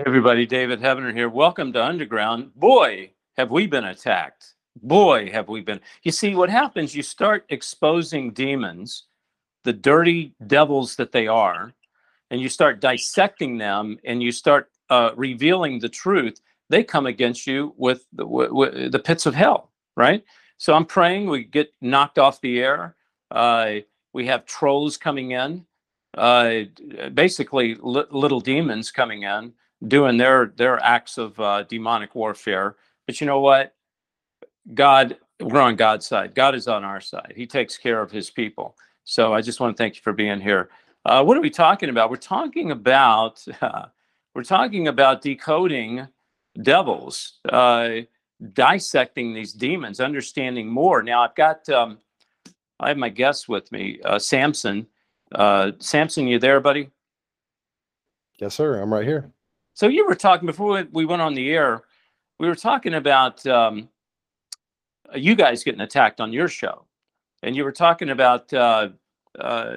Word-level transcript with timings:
Everybody, 0.00 0.44
David 0.44 0.80
Heavener 0.80 1.14
here. 1.14 1.28
Welcome 1.28 1.72
to 1.72 1.84
Underground. 1.84 2.52
Boy, 2.56 3.12
have 3.36 3.52
we 3.52 3.68
been 3.68 3.84
attacked. 3.84 4.54
Boy, 4.82 5.30
have 5.30 5.48
we 5.48 5.60
been. 5.60 5.80
You 6.02 6.10
see, 6.10 6.34
what 6.34 6.50
happens, 6.50 6.96
you 6.96 7.02
start 7.04 7.44
exposing 7.50 8.32
demons, 8.32 9.04
the 9.62 9.72
dirty 9.72 10.34
devils 10.48 10.96
that 10.96 11.12
they 11.12 11.28
are, 11.28 11.72
and 12.32 12.40
you 12.40 12.48
start 12.48 12.80
dissecting 12.80 13.56
them 13.56 13.96
and 14.04 14.20
you 14.20 14.32
start 14.32 14.68
uh, 14.90 15.10
revealing 15.14 15.78
the 15.78 15.88
truth. 15.88 16.40
They 16.70 16.82
come 16.82 17.06
against 17.06 17.46
you 17.46 17.72
with 17.76 18.04
the, 18.12 18.26
with 18.26 18.90
the 18.90 18.98
pits 18.98 19.26
of 19.26 19.36
hell, 19.36 19.70
right? 19.96 20.24
So 20.56 20.74
I'm 20.74 20.86
praying 20.86 21.28
we 21.28 21.44
get 21.44 21.72
knocked 21.80 22.18
off 22.18 22.40
the 22.40 22.60
air. 22.60 22.96
Uh, 23.30 23.74
we 24.12 24.26
have 24.26 24.44
trolls 24.44 24.96
coming 24.96 25.30
in, 25.30 25.64
uh, 26.18 26.62
basically 27.14 27.76
li- 27.76 28.06
little 28.10 28.40
demons 28.40 28.90
coming 28.90 29.22
in 29.22 29.52
doing 29.86 30.16
their 30.16 30.52
their 30.56 30.82
acts 30.82 31.18
of 31.18 31.38
uh, 31.40 31.62
demonic 31.64 32.14
warfare. 32.14 32.76
But 33.06 33.20
you 33.20 33.26
know 33.26 33.40
what? 33.40 33.74
God, 34.72 35.16
we're 35.40 35.60
on 35.60 35.76
God's 35.76 36.06
side. 36.06 36.34
God 36.34 36.54
is 36.54 36.68
on 36.68 36.84
our 36.84 37.00
side. 37.00 37.34
He 37.36 37.46
takes 37.46 37.76
care 37.76 38.00
of 38.00 38.10
His 38.10 38.30
people. 38.30 38.76
So 39.04 39.34
I 39.34 39.42
just 39.42 39.60
want 39.60 39.76
to 39.76 39.82
thank 39.82 39.96
you 39.96 40.02
for 40.02 40.12
being 40.12 40.40
here. 40.40 40.70
Uh, 41.04 41.22
what 41.22 41.36
are 41.36 41.42
we 41.42 41.50
talking 41.50 41.90
about? 41.90 42.10
We're 42.10 42.16
talking 42.16 42.70
about 42.70 43.44
uh, 43.60 43.86
we're 44.34 44.42
talking 44.42 44.88
about 44.88 45.22
decoding 45.22 46.08
devils, 46.62 47.34
uh, 47.48 47.90
dissecting 48.52 49.34
these 49.34 49.52
demons, 49.52 50.00
understanding 50.00 50.68
more. 50.68 51.02
Now 51.02 51.22
I've 51.22 51.34
got 51.34 51.68
um, 51.68 51.98
I 52.80 52.88
have 52.88 52.98
my 52.98 53.08
guest 53.08 53.48
with 53.48 53.70
me, 53.70 54.00
uh, 54.04 54.18
Sampson. 54.18 54.86
Uh, 55.34 55.72
Sampson, 55.78 56.26
you 56.26 56.38
there, 56.38 56.60
buddy? 56.60 56.90
Yes, 58.38 58.54
sir. 58.54 58.80
I'm 58.80 58.92
right 58.92 59.06
here. 59.06 59.33
So 59.74 59.88
you 59.88 60.06
were 60.06 60.14
talking 60.14 60.46
before 60.46 60.84
we 60.92 61.04
went 61.04 61.20
on 61.20 61.34
the 61.34 61.50
air. 61.50 61.82
We 62.38 62.48
were 62.48 62.54
talking 62.54 62.94
about 62.94 63.44
um, 63.46 63.88
you 65.14 65.34
guys 65.34 65.62
getting 65.64 65.80
attacked 65.80 66.20
on 66.20 66.32
your 66.32 66.48
show, 66.48 66.86
and 67.42 67.54
you 67.54 67.64
were 67.64 67.72
talking 67.72 68.10
about, 68.10 68.52
uh, 68.52 68.88
uh, 69.38 69.74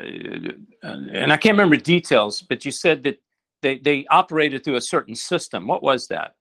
and 0.83 1.33
I 1.33 1.37
can't 1.37 1.53
remember 1.57 1.77
details, 1.77 2.41
but 2.41 2.63
you 2.63 2.71
said 2.71 3.03
that 3.03 3.19
they 3.61 3.79
they 3.79 4.05
operated 4.09 4.63
through 4.63 4.75
a 4.75 4.81
certain 4.81 5.15
system. 5.15 5.67
What 5.67 5.83
was 5.83 6.07
that? 6.07 6.35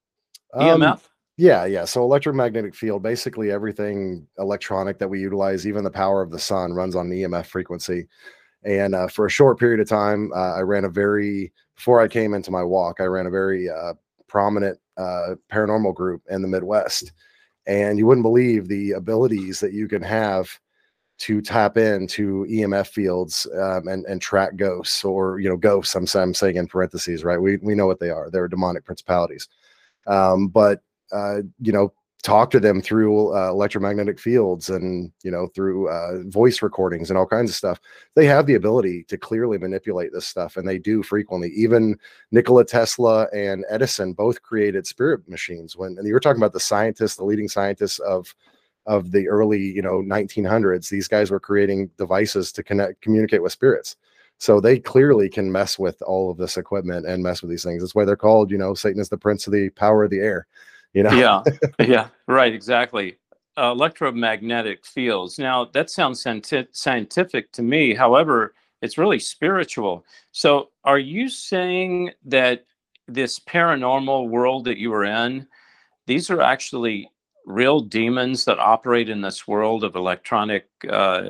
EMF. 0.54 0.92
Um, 0.92 1.00
yeah, 1.38 1.66
yeah. 1.66 1.84
So 1.84 2.02
electromagnetic 2.02 2.74
field, 2.74 3.02
basically 3.02 3.50
everything 3.50 4.26
electronic 4.38 4.98
that 4.98 5.08
we 5.08 5.20
utilize, 5.20 5.66
even 5.66 5.84
the 5.84 5.90
power 5.90 6.22
of 6.22 6.30
the 6.30 6.38
sun, 6.38 6.72
runs 6.72 6.96
on 6.96 7.10
EMF 7.10 7.46
frequency. 7.46 8.06
And 8.66 8.94
uh, 8.94 9.06
for 9.06 9.26
a 9.26 9.30
short 9.30 9.58
period 9.58 9.80
of 9.80 9.88
time, 9.88 10.32
uh, 10.34 10.54
I 10.54 10.60
ran 10.60 10.84
a 10.84 10.88
very 10.88 11.52
before 11.76 12.00
I 12.00 12.08
came 12.08 12.34
into 12.34 12.50
my 12.50 12.62
walk, 12.62 13.00
I 13.00 13.04
ran 13.04 13.26
a 13.26 13.30
very 13.30 13.70
uh, 13.70 13.94
prominent 14.26 14.78
uh, 14.96 15.36
paranormal 15.52 15.94
group 15.94 16.22
in 16.28 16.42
the 16.42 16.48
Midwest. 16.48 17.12
And 17.66 17.98
you 17.98 18.06
wouldn't 18.06 18.24
believe 18.24 18.66
the 18.66 18.92
abilities 18.92 19.60
that 19.60 19.72
you 19.72 19.88
can 19.88 20.02
have 20.02 20.58
to 21.18 21.40
tap 21.40 21.76
into 21.76 22.44
EMF 22.46 22.88
fields 22.88 23.46
um, 23.58 23.88
and 23.88 24.04
and 24.06 24.20
track 24.20 24.56
ghosts 24.56 25.04
or 25.04 25.38
you 25.38 25.48
know 25.48 25.56
ghosts. 25.56 25.94
I'm, 25.94 26.06
I'm 26.14 26.34
saying 26.34 26.56
in 26.56 26.66
parentheses, 26.66 27.24
right? 27.24 27.40
We 27.40 27.56
we 27.58 27.74
know 27.74 27.86
what 27.86 28.00
they 28.00 28.10
are. 28.10 28.30
They're 28.30 28.48
demonic 28.48 28.84
principalities. 28.84 29.48
Um, 30.06 30.48
but 30.48 30.82
uh, 31.12 31.38
you 31.60 31.72
know, 31.72 31.92
talk 32.22 32.50
to 32.50 32.60
them 32.60 32.80
through 32.80 33.36
uh, 33.36 33.48
electromagnetic 33.50 34.18
fields 34.18 34.68
and 34.70 35.12
you 35.22 35.30
know 35.30 35.46
through 35.48 35.88
uh, 35.88 36.22
voice 36.24 36.62
recordings 36.62 37.10
and 37.10 37.18
all 37.18 37.26
kinds 37.26 37.50
of 37.50 37.56
stuff. 37.56 37.80
They 38.14 38.26
have 38.26 38.46
the 38.46 38.54
ability 38.54 39.04
to 39.04 39.18
clearly 39.18 39.58
manipulate 39.58 40.12
this 40.12 40.26
stuff 40.26 40.56
and 40.56 40.66
they 40.66 40.78
do 40.78 41.02
frequently. 41.02 41.50
Even 41.50 41.96
nikola 42.32 42.64
tesla 42.64 43.28
and 43.32 43.64
edison 43.70 44.12
both 44.12 44.42
created 44.42 44.86
spirit 44.86 45.28
machines 45.28 45.76
when 45.76 45.96
and 45.98 46.06
you 46.06 46.12
were 46.12 46.20
talking 46.20 46.40
about 46.40 46.52
the 46.52 46.60
scientists 46.60 47.16
the 47.16 47.24
leading 47.24 47.48
scientists 47.48 47.98
of 48.00 48.34
of 48.86 49.12
the 49.12 49.28
early 49.28 49.60
you 49.60 49.82
know 49.82 50.02
1900s 50.02 50.88
these 50.88 51.08
guys 51.08 51.30
were 51.30 51.40
creating 51.40 51.90
devices 51.98 52.50
to 52.52 52.62
connect 52.62 53.00
communicate 53.02 53.42
with 53.42 53.52
spirits. 53.52 53.96
So 54.38 54.60
they 54.60 54.78
clearly 54.78 55.30
can 55.30 55.50
mess 55.50 55.78
with 55.78 56.02
all 56.02 56.30
of 56.30 56.36
this 56.36 56.58
equipment 56.58 57.06
and 57.06 57.22
mess 57.22 57.40
with 57.40 57.50
these 57.50 57.64
things. 57.64 57.82
That's 57.82 57.94
why 57.94 58.04
they're 58.04 58.16
called 58.16 58.50
you 58.50 58.58
know 58.58 58.74
satan 58.74 59.00
is 59.00 59.08
the 59.08 59.18
prince 59.18 59.46
of 59.46 59.52
the 59.52 59.70
power 59.70 60.04
of 60.04 60.10
the 60.10 60.20
air 60.20 60.46
you 60.92 61.02
know? 61.02 61.10
Yeah. 61.12 61.42
Yeah. 61.86 62.08
Right. 62.26 62.52
Exactly. 62.54 63.18
Uh, 63.58 63.70
electromagnetic 63.72 64.84
fields. 64.84 65.38
Now 65.38 65.64
that 65.72 65.90
sounds 65.90 66.26
scientific 66.72 67.52
to 67.52 67.62
me. 67.62 67.94
However 67.94 68.54
it's 68.82 68.98
really 68.98 69.18
spiritual. 69.18 70.04
So 70.32 70.70
are 70.84 70.98
you 70.98 71.28
saying 71.28 72.12
that 72.26 72.64
this 73.08 73.38
paranormal 73.38 74.28
world 74.28 74.64
that 74.66 74.78
you 74.78 74.90
were 74.90 75.04
in 75.04 75.46
these 76.06 76.30
are 76.30 76.40
actually 76.40 77.10
real 77.44 77.80
demons 77.80 78.44
that 78.44 78.58
operate 78.58 79.08
in 79.08 79.20
this 79.20 79.46
world 79.46 79.84
of 79.84 79.94
electronic 79.94 80.66
uh, 80.88 81.22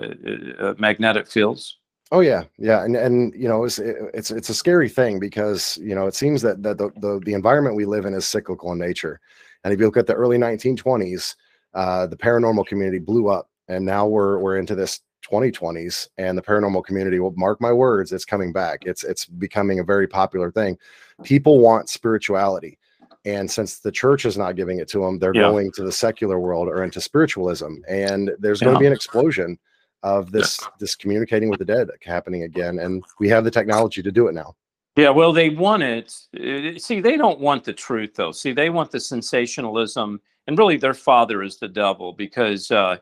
uh, 0.59 0.75
magnetic 0.79 1.29
fields? 1.29 1.79
Oh 2.13 2.21
yeah, 2.21 2.45
yeah, 2.57 2.85
and 2.85 2.95
and 2.95 3.35
you 3.35 3.49
know 3.49 3.65
it's 3.65 3.79
it's 3.81 4.31
it's 4.31 4.49
a 4.49 4.55
scary 4.55 4.89
thing 4.89 5.19
because 5.19 5.77
you 5.79 5.95
know 5.95 6.07
it 6.07 6.15
seems 6.15 6.41
that 6.43 6.63
that 6.63 6.79
the, 6.79 6.91
the 7.01 7.21
the 7.25 7.35
environment 7.35 7.75
we 7.75 7.85
live 7.85 8.05
in 8.05 8.15
is 8.15 8.29
cyclical 8.29 8.71
in 8.73 8.79
nature, 8.79 9.21
and 9.67 9.73
if 9.73 9.81
you 9.81 9.87
look 9.87 9.97
at 9.97 10.07
the 10.07 10.15
early 10.15 10.39
1920s, 10.39 11.35
uh, 11.75 12.07
the 12.07 12.17
paranormal 12.17 12.65
community 12.67 13.01
blew 13.01 13.27
up, 13.27 13.51
and 13.67 13.85
now 13.85 14.07
we're 14.07 14.39
we're 14.39 14.59
into 14.59 14.77
this 14.77 15.01
2020s, 15.29 16.07
and 16.19 16.39
the 16.39 16.43
paranormal 16.43 16.85
community 16.85 17.19
will 17.19 17.33
mark 17.33 17.61
my 17.61 17.73
words, 17.73 18.13
it's 18.13 18.25
coming 18.25 18.53
back. 18.53 18.85
It's 18.87 19.03
it's 19.03 19.27
becoming 19.27 19.81
a 19.81 19.83
very 19.85 20.07
popular 20.07 20.53
thing. 20.53 20.79
People 21.25 21.59
want 21.59 21.89
spirituality, 21.89 22.79
and 23.25 23.51
since 23.51 23.81
the 23.81 23.91
church 23.91 24.25
is 24.25 24.39
not 24.39 24.55
giving 24.55 24.79
it 24.79 24.87
to 24.91 25.01
them, 25.01 25.19
they're 25.19 25.35
yeah. 25.35 25.43
going 25.43 25.73
to 25.73 25.83
the 25.83 25.91
secular 25.91 26.39
world 26.39 26.69
or 26.69 26.85
into 26.85 27.01
spiritualism, 27.01 27.75
and 27.89 28.31
there's 28.39 28.61
yeah. 28.61 28.67
going 28.67 28.77
to 28.77 28.81
be 28.81 28.87
an 28.87 28.93
explosion 28.93 29.59
of 30.05 30.31
this 30.31 30.61
this 30.79 30.95
communicating 30.95 31.51
with 31.51 31.59
the 31.59 31.65
dead 31.65 31.89
happening 32.05 32.45
again, 32.45 32.79
and 32.79 33.03
we 33.19 33.29
have 33.29 33.43
the 33.43 33.51
technology 33.51 34.01
to 34.01 34.13
do 34.13 34.29
it 34.29 34.33
now. 34.33 34.55
Yeah, 34.97 35.11
well, 35.11 35.35
they 35.35 35.51
want 35.51 35.83
it. 35.83 36.15
Uh, 36.35 36.79
see, 36.79 37.01
they 37.01 37.19
don't 37.19 37.39
want 37.39 37.65
the 37.65 37.73
truth, 37.75 38.15
though. 38.15 38.33
See, 38.33 38.53
they 38.53 38.71
want 38.71 38.91
the 38.91 38.99
sensationalism, 38.99 40.21
and 40.47 40.59
really, 40.59 40.79
their 40.79 40.95
father 40.95 41.43
is 41.43 41.59
the 41.59 41.69
devil 41.69 42.15
because 42.15 42.71
uh, 42.71 42.97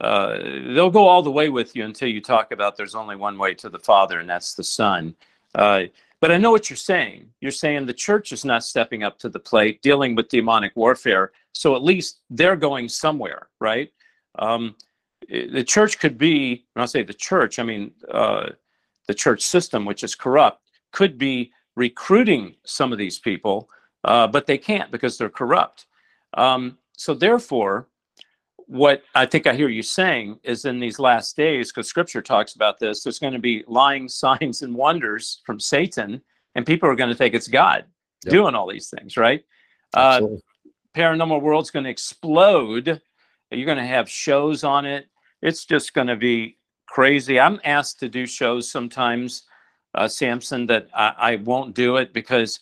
uh, 0.00 0.38
they'll 0.74 0.90
go 0.90 1.08
all 1.08 1.22
the 1.22 1.30
way 1.30 1.48
with 1.48 1.74
you 1.74 1.84
until 1.84 2.08
you 2.08 2.20
talk 2.20 2.52
about 2.52 2.76
there's 2.76 2.94
only 2.94 3.16
one 3.16 3.36
way 3.36 3.52
to 3.54 3.68
the 3.68 3.80
Father, 3.80 4.20
and 4.20 4.30
that's 4.30 4.54
the 4.54 4.62
Son. 4.62 5.16
Uh, 5.56 5.82
but 6.20 6.30
I 6.30 6.36
know 6.36 6.52
what 6.52 6.70
you're 6.70 6.76
saying. 6.76 7.28
You're 7.40 7.50
saying 7.50 7.86
the 7.86 7.94
church 7.94 8.30
is 8.30 8.44
not 8.44 8.62
stepping 8.62 9.02
up 9.02 9.18
to 9.18 9.28
the 9.28 9.40
plate, 9.40 9.82
dealing 9.82 10.14
with 10.14 10.28
demonic 10.28 10.72
warfare. 10.76 11.32
So 11.52 11.74
at 11.74 11.82
least 11.82 12.20
they're 12.30 12.56
going 12.56 12.88
somewhere, 12.88 13.48
right? 13.58 13.90
Um, 14.38 14.76
the 15.28 15.64
church 15.64 15.98
could 15.98 16.16
be, 16.16 16.64
when 16.74 16.82
I 16.82 16.86
say 16.86 17.02
the 17.02 17.14
church, 17.14 17.58
I 17.58 17.62
mean 17.64 17.92
uh, 18.10 18.50
the 19.08 19.14
church 19.14 19.42
system, 19.42 19.84
which 19.84 20.04
is 20.04 20.14
corrupt 20.14 20.69
could 20.92 21.18
be 21.18 21.52
recruiting 21.76 22.56
some 22.64 22.92
of 22.92 22.98
these 22.98 23.18
people, 23.18 23.68
uh, 24.04 24.26
but 24.26 24.46
they 24.46 24.58
can't 24.58 24.90
because 24.90 25.16
they're 25.16 25.30
corrupt. 25.30 25.86
Um, 26.34 26.78
so 26.96 27.14
therefore, 27.14 27.88
what 28.66 29.02
I 29.14 29.26
think 29.26 29.46
I 29.46 29.54
hear 29.54 29.68
you 29.68 29.82
saying 29.82 30.38
is 30.44 30.64
in 30.64 30.78
these 30.78 30.98
last 30.98 31.36
days, 31.36 31.72
because 31.72 31.88
scripture 31.88 32.22
talks 32.22 32.54
about 32.54 32.78
this, 32.78 33.02
there's 33.02 33.18
going 33.18 33.32
to 33.32 33.40
be 33.40 33.64
lying 33.66 34.08
signs 34.22 34.62
and 34.62 34.74
wonders 34.74 35.40
from 35.44 35.58
Satan, 35.58 36.22
and 36.54 36.66
people 36.66 36.88
are 36.88 36.94
going 36.94 37.10
to 37.10 37.16
think 37.16 37.34
it's 37.34 37.48
God 37.48 37.84
yep. 38.24 38.32
doing 38.32 38.54
all 38.54 38.68
these 38.68 38.90
things, 38.90 39.16
right? 39.16 39.44
Uh, 39.92 40.20
paranormal 40.94 41.40
world's 41.40 41.70
going 41.70 41.84
to 41.84 41.90
explode. 41.90 43.00
You're 43.50 43.66
going 43.66 43.78
to 43.78 43.86
have 43.86 44.08
shows 44.08 44.62
on 44.62 44.86
it. 44.86 45.06
It's 45.42 45.64
just 45.64 45.94
going 45.94 46.06
to 46.06 46.16
be 46.16 46.58
crazy. 46.86 47.40
I'm 47.40 47.60
asked 47.64 47.98
to 48.00 48.08
do 48.08 48.26
shows 48.26 48.70
sometimes 48.70 49.44
uh, 49.94 50.08
Sampson, 50.08 50.66
that 50.66 50.88
I, 50.94 51.14
I, 51.18 51.36
won't 51.36 51.74
do 51.74 51.96
it 51.96 52.12
because 52.12 52.60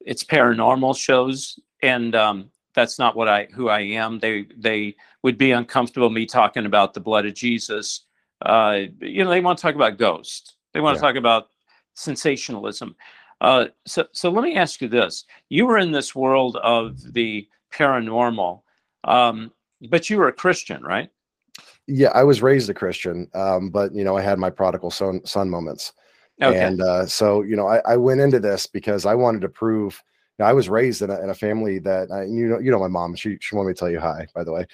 it's 0.00 0.22
paranormal 0.22 0.96
shows, 0.96 1.58
and 1.82 2.14
um, 2.14 2.50
that's 2.74 2.98
not 2.98 3.16
what 3.16 3.28
I 3.28 3.48
who 3.54 3.68
I 3.68 3.80
am. 3.80 4.18
They 4.18 4.46
they 4.56 4.96
would 5.22 5.38
be 5.38 5.52
uncomfortable 5.52 6.10
me 6.10 6.26
talking 6.26 6.66
about 6.66 6.94
the 6.94 7.00
blood 7.00 7.26
of 7.26 7.34
Jesus. 7.34 8.02
Uh, 8.44 8.82
you 9.00 9.24
know, 9.24 9.30
they 9.30 9.40
want 9.40 9.58
to 9.58 9.62
talk 9.62 9.74
about 9.74 9.98
ghosts. 9.98 10.54
They 10.74 10.80
want 10.80 10.96
yeah. 10.96 11.00
to 11.00 11.06
talk 11.06 11.16
about 11.16 11.48
sensationalism. 11.94 12.94
Uh, 13.40 13.66
so 13.86 14.06
so 14.12 14.30
let 14.30 14.44
me 14.44 14.56
ask 14.56 14.80
you 14.80 14.88
this: 14.88 15.24
You 15.48 15.66
were 15.66 15.78
in 15.78 15.92
this 15.92 16.14
world 16.14 16.56
of 16.56 17.12
the 17.12 17.48
paranormal, 17.72 18.62
um, 19.04 19.50
but 19.90 20.08
you 20.08 20.18
were 20.18 20.28
a 20.28 20.32
Christian, 20.32 20.82
right? 20.82 21.10
Yeah, 21.86 22.08
I 22.08 22.24
was 22.24 22.42
raised 22.42 22.68
a 22.68 22.74
Christian, 22.74 23.28
um, 23.34 23.70
but 23.70 23.94
you 23.94 24.04
know, 24.04 24.16
I 24.16 24.22
had 24.22 24.38
my 24.38 24.50
prodigal 24.50 24.90
son 24.90 25.24
son 25.24 25.48
moments. 25.48 25.92
Okay. 26.42 26.62
And 26.62 26.82
uh, 26.82 27.06
so, 27.06 27.42
you 27.42 27.56
know, 27.56 27.66
I, 27.66 27.80
I, 27.86 27.96
went 27.96 28.20
into 28.20 28.38
this 28.38 28.66
because 28.66 29.06
I 29.06 29.14
wanted 29.14 29.40
to 29.42 29.48
prove. 29.48 30.02
You 30.38 30.44
know, 30.44 30.50
I 30.50 30.52
was 30.52 30.68
raised 30.68 31.00
in 31.00 31.08
a, 31.08 31.18
in 31.22 31.30
a 31.30 31.34
family 31.34 31.78
that 31.78 32.10
I, 32.10 32.24
you 32.24 32.46
know, 32.46 32.58
you 32.58 32.70
know, 32.70 32.78
my 32.78 32.88
mom. 32.88 33.16
She 33.16 33.38
she 33.40 33.56
wanted 33.56 33.68
me 33.68 33.74
to 33.74 33.78
tell 33.78 33.90
you 33.90 34.00
hi, 34.00 34.26
by 34.34 34.44
the 34.44 34.52
way. 34.52 34.66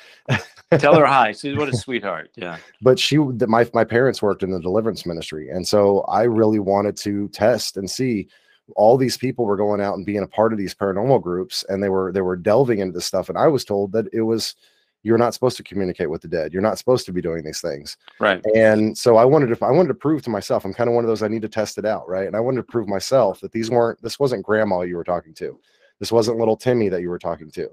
tell 0.79 0.97
her 0.97 1.06
hi. 1.06 1.31
She's 1.31 1.56
what 1.56 1.69
a 1.69 1.76
sweetheart. 1.76 2.31
Yeah. 2.35 2.56
But 2.81 2.99
she, 2.99 3.17
my 3.19 3.70
my 3.73 3.85
parents 3.85 4.20
worked 4.20 4.43
in 4.43 4.50
the 4.50 4.61
deliverance 4.61 5.06
ministry, 5.06 5.50
and 5.50 5.67
so 5.67 6.00
I 6.03 6.25
really 6.25 6.59
wanted 6.59 6.97
to 6.99 7.29
test 7.29 7.76
and 7.76 7.88
see 7.88 8.29
all 8.75 8.97
these 8.97 9.17
people 9.17 9.44
were 9.44 9.56
going 9.56 9.81
out 9.81 9.94
and 9.94 10.06
being 10.06 10.23
a 10.23 10.26
part 10.26 10.53
of 10.53 10.58
these 10.58 10.75
paranormal 10.75 11.23
groups 11.23 11.65
and 11.69 11.82
they 11.82 11.88
were 11.88 12.12
they 12.12 12.20
were 12.20 12.37
delving 12.37 12.79
into 12.79 12.93
this 12.93 13.05
stuff 13.05 13.29
and 13.29 13.37
i 13.37 13.47
was 13.47 13.65
told 13.65 13.93
that 13.93 14.06
it 14.12 14.23
was 14.23 14.55
you're 15.03 15.19
not 15.19 15.35
supposed 15.35 15.57
to 15.57 15.63
communicate 15.63 16.09
with 16.09 16.23
the 16.23 16.29
dead. 16.29 16.53
You're 16.53 16.63
not 16.63 16.79
supposed 16.79 17.07
to 17.07 17.13
be 17.13 17.21
doing 17.21 17.45
these 17.45 17.61
things. 17.61 17.97
Right. 18.21 18.41
and 18.55 18.97
so 18.97 19.17
i 19.17 19.25
wanted 19.25 19.55
to 19.55 19.65
i 19.65 19.71
wanted 19.71 19.89
to 19.89 19.95
prove 19.95 20.23
to 20.23 20.31
myself 20.31 20.65
i'm 20.65 20.75
kind 20.75 20.89
of 20.89 20.95
one 20.95 21.05
of 21.05 21.09
those 21.09 21.23
i 21.23 21.29
need 21.29 21.43
to 21.43 21.49
test 21.49 21.79
it 21.79 21.85
out 21.85 22.09
right? 22.09 22.27
And 22.27 22.37
i 22.37 22.41
wanted 22.41 22.59
to 22.59 22.73
prove 22.73 22.89
myself 22.89 23.41
that 23.41 23.53
these 23.53 23.71
weren't 23.71 24.01
this 24.03 24.19
wasn't 24.19 24.45
grandma 24.45 24.83
you 24.83 24.97
were 24.97 25.05
talking 25.05 25.35
to. 25.35 25.59
This 25.99 26.13
wasn't 26.13 26.39
little 26.39 26.57
timmy 26.57 26.89
that 26.89 27.01
you 27.01 27.11
were 27.11 27.19
talking 27.19 27.51
to. 27.53 27.69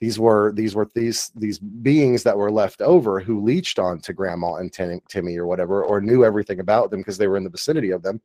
These 0.00 0.18
were 0.18 0.52
these 0.54 0.74
were 0.74 0.88
these 0.94 1.30
these 1.34 1.58
beings 1.58 2.22
that 2.22 2.36
were 2.36 2.50
left 2.50 2.80
over 2.80 3.20
who 3.20 3.42
leached 3.42 3.78
on 3.78 4.00
to 4.00 4.12
grandma 4.12 4.56
and 4.56 4.72
Tim, 4.72 5.00
timmy 5.08 5.36
or 5.36 5.46
whatever 5.46 5.84
or 5.84 6.00
knew 6.00 6.24
everything 6.24 6.60
about 6.60 6.90
them 6.90 7.00
because 7.00 7.18
they 7.18 7.28
were 7.28 7.36
in 7.36 7.44
the 7.44 7.50
vicinity 7.50 7.90
of 7.90 8.02
them. 8.02 8.20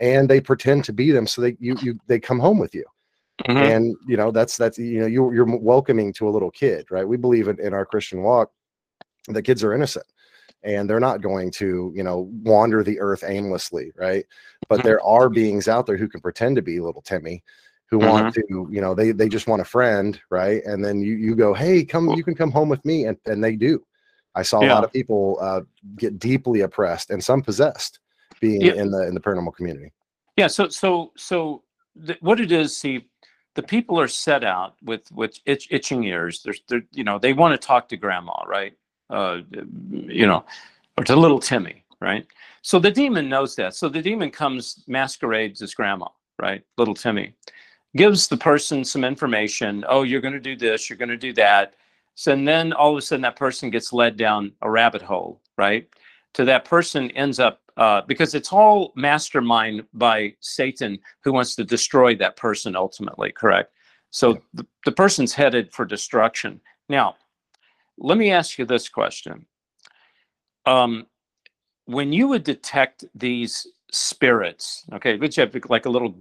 And 0.00 0.28
they 0.28 0.40
pretend 0.40 0.84
to 0.84 0.92
be 0.92 1.10
them 1.10 1.26
so 1.26 1.42
they 1.42 1.56
you 1.60 1.76
you 1.82 1.98
they 2.06 2.18
come 2.18 2.38
home 2.38 2.58
with 2.58 2.74
you 2.74 2.84
Mhm. 3.40 3.56
and 3.56 3.96
you 4.06 4.16
know 4.16 4.30
that's 4.30 4.56
that's 4.56 4.78
you 4.78 5.00
know 5.00 5.06
you, 5.06 5.32
you're 5.32 5.44
welcoming 5.44 6.12
to 6.12 6.28
a 6.28 6.30
little 6.30 6.50
kid 6.50 6.86
right 6.90 7.06
we 7.08 7.16
believe 7.16 7.48
in, 7.48 7.58
in 7.60 7.72
our 7.74 7.84
christian 7.84 8.22
walk 8.22 8.50
that 9.28 9.42
kids 9.42 9.64
are 9.64 9.72
innocent 9.72 10.06
and 10.62 10.88
they're 10.88 11.00
not 11.00 11.22
going 11.22 11.50
to 11.50 11.92
you 11.94 12.02
know 12.02 12.30
wander 12.42 12.84
the 12.84 13.00
earth 13.00 13.24
aimlessly 13.26 13.90
right 13.96 14.24
but 14.68 14.80
Mhm. 14.80 14.84
there 14.84 15.02
are 15.02 15.28
beings 15.28 15.66
out 15.66 15.86
there 15.86 15.96
who 15.96 16.08
can 16.08 16.20
pretend 16.20 16.56
to 16.56 16.62
be 16.62 16.78
little 16.78 17.02
timmy 17.02 17.42
who 17.90 17.98
want 17.98 18.34
to 18.34 18.68
you 18.70 18.80
know 18.80 18.94
they 18.94 19.12
they 19.12 19.28
just 19.28 19.46
want 19.48 19.62
a 19.62 19.64
friend 19.66 20.20
right 20.30 20.62
and 20.64 20.84
then 20.84 21.00
you 21.00 21.14
you 21.14 21.34
go 21.34 21.52
hey 21.52 21.84
come 21.84 22.10
you 22.10 22.22
can 22.24 22.34
come 22.34 22.50
home 22.50 22.68
with 22.68 22.84
me 22.84 23.06
and 23.06 23.16
and 23.26 23.42
they 23.42 23.56
do 23.56 23.84
i 24.34 24.42
saw 24.42 24.60
a 24.60 24.66
Yeah. 24.66 24.74
lot 24.74 24.84
of 24.84 24.92
people 24.92 25.38
uh, 25.40 25.62
get 25.96 26.18
deeply 26.18 26.60
oppressed 26.60 27.10
and 27.10 27.22
some 27.22 27.42
possessed 27.42 27.98
being 28.40 28.62
Yeah. 28.62 28.74
in 28.74 28.90
the 28.90 29.06
in 29.08 29.14
the 29.14 29.20
paranormal 29.20 29.54
community 29.56 29.90
Yeah. 30.36 30.46
So 30.48 30.68
so 30.68 31.12
so 31.16 31.64
th- 32.06 32.20
what 32.22 32.40
it 32.40 32.50
is, 32.52 32.74
see, 32.76 33.06
the 33.54 33.62
people 33.62 34.00
are 34.00 34.08
set 34.08 34.44
out 34.44 34.76
with 34.82 35.10
with 35.12 35.38
itch, 35.46 35.68
itching 35.70 36.04
ears. 36.04 36.42
There's 36.42 36.60
they're 36.68 36.84
you 36.92 37.04
know 37.04 37.18
they 37.18 37.32
want 37.32 37.60
to 37.60 37.66
talk 37.66 37.88
to 37.88 37.96
grandma, 37.96 38.42
right? 38.46 38.74
Uh, 39.10 39.40
you 39.90 40.26
know, 40.26 40.44
or 40.96 41.04
to 41.04 41.16
little 41.16 41.38
Timmy, 41.38 41.84
right? 42.00 42.26
So 42.62 42.78
the 42.78 42.90
demon 42.90 43.28
knows 43.28 43.54
that. 43.56 43.74
So 43.74 43.88
the 43.88 44.00
demon 44.00 44.30
comes 44.30 44.84
masquerades 44.86 45.60
as 45.60 45.74
grandma, 45.74 46.08
right? 46.38 46.62
Little 46.78 46.94
Timmy 46.94 47.34
gives 47.96 48.28
the 48.28 48.36
person 48.36 48.84
some 48.84 49.04
information. 49.04 49.84
Oh, 49.88 50.02
you're 50.02 50.20
going 50.20 50.34
to 50.34 50.40
do 50.40 50.56
this. 50.56 50.88
You're 50.88 50.96
going 50.96 51.08
to 51.10 51.16
do 51.16 51.32
that. 51.34 51.74
So 52.14 52.32
and 52.32 52.46
then 52.46 52.72
all 52.72 52.92
of 52.92 52.98
a 52.98 53.02
sudden 53.02 53.22
that 53.22 53.36
person 53.36 53.70
gets 53.70 53.92
led 53.92 54.16
down 54.16 54.52
a 54.62 54.70
rabbit 54.70 55.02
hole, 55.02 55.40
right? 55.56 55.88
To 56.34 56.44
that 56.44 56.64
person 56.64 57.10
ends 57.12 57.38
up 57.38 57.61
uh, 57.76 58.02
because 58.06 58.34
it's 58.34 58.52
all 58.52 58.92
mastermind 58.96 59.84
by 59.94 60.34
Satan 60.40 60.98
who 61.24 61.32
wants 61.32 61.54
to 61.56 61.64
destroy 61.64 62.14
that 62.16 62.36
person 62.36 62.76
ultimately, 62.76 63.32
correct? 63.32 63.72
So 64.10 64.34
Yeah. 64.34 64.40
the, 64.54 64.66
the 64.84 64.92
person's 64.92 65.32
headed 65.32 65.72
for 65.72 65.84
destruction. 65.84 66.60
Now, 66.88 67.16
let 67.98 68.18
me 68.18 68.30
ask 68.30 68.58
you 68.58 68.66
this 68.66 68.88
question. 68.88 69.46
Um, 70.66 71.06
when 71.86 72.12
you 72.12 72.28
would 72.28 72.44
detect 72.44 73.04
these 73.14 73.66
spirits, 73.90 74.84
okay, 74.92 75.16
which 75.16 75.36
have 75.36 75.54
like 75.68 75.86
a 75.86 75.90
little 75.90 76.14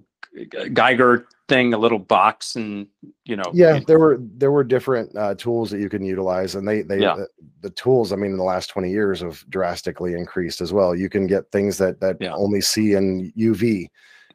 Geiger 0.74 1.28
thing, 1.48 1.74
a 1.74 1.78
little 1.78 2.00
box, 2.00 2.56
and 2.56 2.88
you 3.26 3.36
know, 3.36 3.44
yeah 3.54 3.80
there 3.86 4.00
were 4.00 4.18
there 4.38 4.52
were 4.52 4.64
different 4.64 5.16
uh, 5.18 5.36
tools 5.36 5.70
that 5.72 5.80
you 5.80 5.90
can 5.90 6.04
utilize 6.04 6.56
and 6.56 6.68
they 6.68 6.82
they 6.82 7.00
Yeah. 7.00 7.16
the, 7.16 7.28
the 7.62 7.70
tools 7.72 8.12
i 8.14 8.16
mean 8.16 8.32
in 8.32 8.38
the 8.38 8.44
last 8.44 8.68
20 8.68 8.90
years 8.90 9.20
have 9.22 9.44
drastically 9.50 10.14
increased 10.14 10.62
as 10.62 10.72
well 10.74 10.96
you 10.96 11.10
can 11.10 11.28
get 11.28 11.52
things 11.52 11.78
that 11.80 12.00
that 12.00 12.18
Yeah. 12.20 12.34
only 12.34 12.62
see 12.62 12.94
in 12.94 13.32
uv 13.38 13.88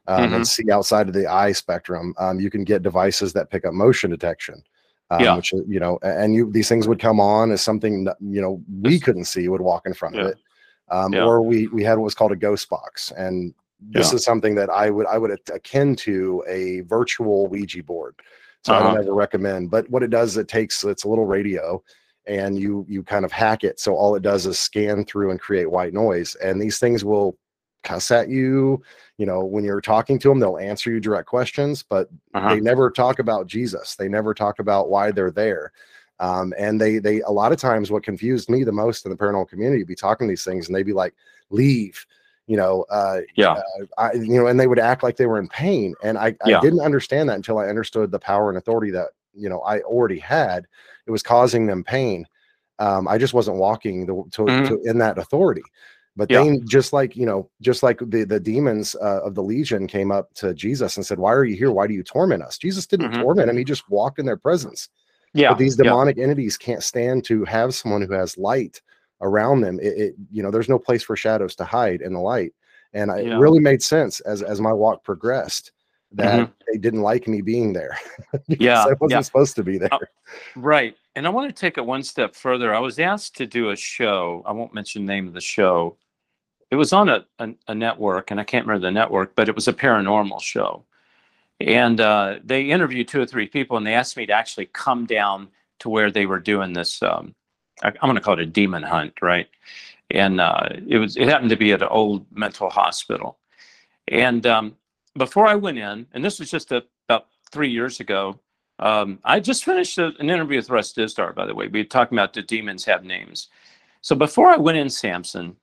um, 0.07 0.29
Mhm. 0.31 0.35
and 0.35 0.47
see 0.47 0.71
outside 0.71 1.07
of 1.07 1.13
the 1.13 1.25
eye 1.27 1.51
spectrum 1.51 2.13
um, 2.19 2.39
you 2.39 2.49
can 2.49 2.63
get 2.63 2.83
devices 2.83 3.33
that 3.33 3.49
pick 3.49 3.65
up 3.65 3.73
motion 3.73 4.09
detection 4.11 4.61
um, 5.09 5.21
Yeah. 5.21 5.35
which 5.35 5.51
you 5.67 5.79
know 5.79 5.97
and 6.03 6.35
you 6.35 6.51
these 6.51 6.69
things 6.69 6.87
would 6.87 6.99
come 6.99 7.19
on 7.19 7.51
as 7.51 7.61
something 7.61 8.03
that 8.05 8.17
you 8.21 8.41
know 8.41 8.61
we 8.81 8.99
couldn't 8.99 9.25
see 9.25 9.47
would 9.49 9.61
walk 9.61 9.85
in 9.87 9.93
front 9.93 10.19
of 10.19 10.27
it 10.27 10.37
um, 10.89 11.13
Yeah. 11.13 11.23
or 11.25 11.41
we 11.41 11.67
we 11.69 11.83
had 11.83 11.97
what 11.97 12.03
was 12.05 12.15
called 12.15 12.31
a 12.31 12.35
ghost 12.35 12.69
box 12.69 13.11
and 13.17 13.53
this 13.79 14.11
Yeah. 14.11 14.15
is 14.15 14.23
something 14.23 14.55
that 14.55 14.69
i 14.69 14.89
would 14.89 15.05
i 15.07 15.17
would 15.17 15.31
akin 15.53 15.95
to 15.95 16.43
a 16.47 16.81
virtual 16.81 17.47
ouija 17.47 17.83
board 17.83 18.15
so 18.63 18.73
I 18.73 18.79
Uh-huh. 18.79 18.89
don't 18.89 19.01
ever 19.03 19.13
recommend. 19.13 19.69
But 19.71 19.89
what 19.89 20.03
it 20.03 20.09
does, 20.09 20.35
it 20.35 20.47
takes 20.49 20.83
it's 20.83 21.03
a 21.05 21.07
little 21.07 21.25
radio, 21.27 21.81
and 22.25 22.59
you 22.59 22.85
you 22.89 23.01
kind 23.03 23.23
of 23.23 23.31
hack 23.31 23.63
it. 23.63 23.79
So 23.79 23.95
all 23.95 24.15
it 24.15 24.23
does 24.23 24.45
is 24.45 24.59
scan 24.59 25.05
through 25.05 25.31
and 25.31 25.39
create 25.39 25.71
white 25.71 25.93
noise, 25.93 26.35
and 26.43 26.59
these 26.59 26.77
things 26.79 27.05
will 27.05 27.37
cuss 27.83 28.11
at 28.11 28.27
you. 28.29 28.81
You 29.17 29.25
know, 29.27 29.45
when 29.45 29.63
you're 29.63 29.79
talking 29.79 30.19
to 30.19 30.27
them, 30.27 30.39
they'll 30.39 30.57
answer 30.57 30.89
you 30.91 30.99
direct 30.99 31.27
questions, 31.29 31.83
but 31.87 32.09
Uh-huh. 32.33 32.49
they 32.49 32.59
never 32.59 32.89
talk 32.91 33.19
about 33.19 33.47
Jesus. 33.47 33.95
They 33.95 34.09
never 34.09 34.33
talk 34.33 34.59
about 34.59 34.89
why 34.89 35.11
they're 35.11 35.31
there. 35.31 35.71
Um, 36.19 36.53
and 36.57 36.81
they 36.81 36.97
they 36.97 37.21
a 37.21 37.29
lot 37.31 37.51
of 37.53 37.59
times 37.59 37.89
what 37.91 38.03
confused 38.03 38.49
me 38.49 38.63
the 38.65 38.71
most 38.71 39.05
in 39.05 39.11
the 39.11 39.17
paranormal 39.17 39.47
community 39.49 39.83
be 39.85 39.95
talking 39.95 40.27
these 40.27 40.43
things, 40.43 40.67
and 40.67 40.75
they'd 40.75 40.83
be 40.83 40.93
like, 40.93 41.13
"Leave." 41.51 42.05
You 42.47 42.57
know, 42.57 42.85
uh, 42.89 43.19
yeah, 43.35 43.61
I, 43.97 44.13
you 44.13 44.39
know, 44.39 44.47
and 44.47 44.57
they 44.59 44.67
would 44.67 44.79
act 44.79 45.03
like 45.03 45.17
they 45.17 45.25
were 45.25 45.37
in 45.39 45.49
pain. 45.49 45.93
And 46.01 46.17
I, 46.17 46.35
Yeah. 46.45 46.59
I 46.59 46.61
didn't 46.61 46.79
understand 46.79 47.27
that 47.29 47.35
until 47.35 47.59
I 47.59 47.67
understood 47.67 48.09
the 48.09 48.19
power 48.19 48.49
and 48.49 48.57
authority 48.57 48.89
that, 48.91 49.09
you 49.33 49.49
know, 49.49 49.59
I 49.61 49.81
already 49.81 50.17
had. 50.17 50.65
It 51.05 51.11
was 51.11 51.21
causing 51.21 51.67
them 51.67 51.83
pain. 51.83 52.25
Um, 52.79 53.07
I 53.07 53.17
just 53.17 53.33
wasn't 53.33 53.57
walking 53.57 54.05
the, 54.05 54.13
to, 54.31 54.41
Mhm. 54.43 54.67
to, 54.69 54.81
in 54.89 54.97
that 54.99 55.17
authority. 55.17 55.63
But 56.15 56.31
Yeah. 56.31 56.43
they 56.43 56.59
just 56.59 56.93
like, 56.93 57.15
you 57.17 57.25
know, 57.25 57.49
just 57.61 57.83
like 57.83 57.99
the, 57.99 58.23
the 58.23 58.39
demons 58.39 58.95
uh, 58.95 59.21
of 59.23 59.35
the 59.35 59.43
legion 59.43 59.85
came 59.85 60.11
up 60.11 60.33
to 60.35 60.53
Jesus 60.53 60.95
and 60.95 61.05
said, 61.05 61.19
why 61.19 61.33
are 61.33 61.43
you 61.45 61.55
here? 61.55 61.71
Why 61.71 61.85
do 61.85 61.93
you 61.93 62.01
torment 62.01 62.43
us? 62.43 62.57
Jesus 62.57 62.87
didn't 62.87 63.11
Mhm. 63.11 63.21
torment 63.21 63.49
him. 63.49 63.57
He 63.57 63.63
just 63.63 63.89
walked 63.89 64.19
in 64.19 64.25
their 64.25 64.37
presence 64.37 64.89
yeah. 65.33 65.49
but 65.49 65.57
these 65.57 65.77
yeah. 65.77 65.83
demonic 65.83 66.17
entities 66.17 66.57
can't 66.57 66.81
stand 66.81 67.25
to 67.25 67.43
have 67.43 67.75
someone 67.75 68.01
who 68.01 68.13
has 68.13 68.37
light 68.37 68.81
around 69.21 69.61
them 69.61 69.79
it, 69.79 69.97
it 69.97 70.15
you 70.31 70.43
know 70.43 70.51
there's 70.51 70.69
no 70.69 70.79
place 70.79 71.03
for 71.03 71.15
shadows 71.15 71.55
to 71.55 71.63
hide 71.65 72.01
in 72.01 72.13
the 72.13 72.19
light 72.19 72.53
and 72.93 73.11
I, 73.11 73.19
Yeah. 73.19 73.35
it 73.35 73.39
really 73.39 73.59
made 73.59 73.81
sense 73.81 74.19
as 74.21 74.41
as 74.43 74.61
my 74.61 74.71
walk 74.73 75.03
progressed 75.03 75.71
that 76.13 76.47
Mhm. 76.47 76.51
they 76.71 76.77
didn't 76.77 77.01
like 77.01 77.27
me 77.27 77.41
being 77.41 77.73
there 77.73 77.97
Yeah, 78.47 78.83
i 78.83 78.93
wasn't 78.99 79.11
yeah. 79.11 79.21
supposed 79.21 79.55
to 79.57 79.63
be 79.63 79.77
there 79.77 79.89
Oh, 79.91 79.99
Right. 80.55 80.95
And 81.15 81.25
I 81.25 81.29
want 81.31 81.53
to 81.53 81.59
take 81.59 81.77
it 81.77 81.85
one 81.85 82.03
step 82.03 82.35
further. 82.35 82.75
I 82.75 82.79
was 82.79 82.99
asked 82.99 83.35
to 83.37 83.47
do 83.47 83.69
a 83.71 83.75
show. 83.75 84.43
I 84.45 84.51
won't 84.51 84.73
mention 84.73 85.03
the 85.05 85.11
name 85.13 85.27
of 85.27 85.33
the 85.33 85.41
show. 85.41 85.97
It 86.69 86.75
was 86.75 86.93
on 86.93 87.09
a, 87.09 87.25
a, 87.39 87.49
a 87.69 87.73
network, 87.73 88.29
and 88.29 88.39
I 88.39 88.43
can't 88.43 88.67
remember 88.67 88.85
the 88.85 88.91
network, 88.91 89.33
but 89.35 89.49
it 89.49 89.55
was 89.55 89.67
a 89.67 89.73
paranormal 89.73 90.41
show. 90.41 90.83
And 91.59 91.99
uh, 92.01 92.35
they 92.43 92.65
interviewed 92.69 93.07
two 93.07 93.19
or 93.21 93.25
three 93.25 93.47
people, 93.47 93.77
and 93.77 93.87
they 93.87 93.95
asked 93.95 94.15
me 94.17 94.25
to 94.27 94.33
actually 94.33 94.67
come 94.67 95.05
down 95.07 95.47
to 95.79 95.89
where 95.89 96.11
they 96.11 96.25
were 96.27 96.39
doing 96.39 96.73
this. 96.73 97.01
Um, 97.01 97.33
I'm 97.83 97.93
going 98.01 98.15
to 98.15 98.21
call 98.21 98.33
it 98.33 98.39
a 98.39 98.45
demon 98.45 98.83
hunt, 98.83 99.13
right? 99.21 99.47
And 100.11 100.39
uh, 100.39 100.69
it 100.87 100.97
was 100.97 101.17
it 101.17 101.27
happened 101.27 101.49
to 101.51 101.57
be 101.57 101.73
at 101.73 101.81
an 101.81 101.89
old 101.89 102.25
mental 102.31 102.69
hospital. 102.69 103.37
And 104.07 104.45
um, 104.47 104.75
before 105.17 105.47
I 105.47 105.55
went 105.55 105.77
in, 105.77 106.07
and 106.13 106.23
this 106.23 106.39
was 106.39 106.49
just 106.49 106.71
a, 106.71 106.83
about 107.07 107.27
three 107.51 107.69
years 107.69 107.99
ago, 107.99 108.39
um, 108.79 109.19
I 109.23 109.39
just 109.39 109.65
finished 109.65 109.97
a, 109.97 110.13
an 110.19 110.29
interview 110.29 110.57
with 110.57 110.69
Russ 110.69 110.93
Dizdar, 110.93 111.35
by 111.35 111.45
the 111.45 111.55
way. 111.55 111.67
We 111.67 111.81
were 111.81 111.85
talking 111.85 112.17
about 112.17 112.33
the 112.33 112.41
demons 112.41 112.85
have 112.85 113.03
names. 113.03 113.49
So 114.01 114.15
before 114.15 114.47
I 114.47 114.57
went 114.57 114.77
in, 114.77 114.89
Sampson, 114.89 115.55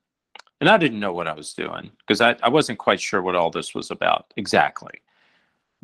and 0.61 0.68
I 0.68 0.76
didn't 0.76 1.00
know 1.00 1.12
what 1.12 1.28
I 1.28 1.35
was 1.35 1.54
doing 1.54 1.90
because 1.99 2.21
I, 2.21 2.37
I 2.42 2.49
wasn't 2.49 2.78
quite 2.78 3.00
sure 3.00 3.23
what 3.23 3.37
all 3.37 3.50
this 3.50 3.75
was 3.75 3.90
about 3.90 4.33
exactly. 4.37 5.00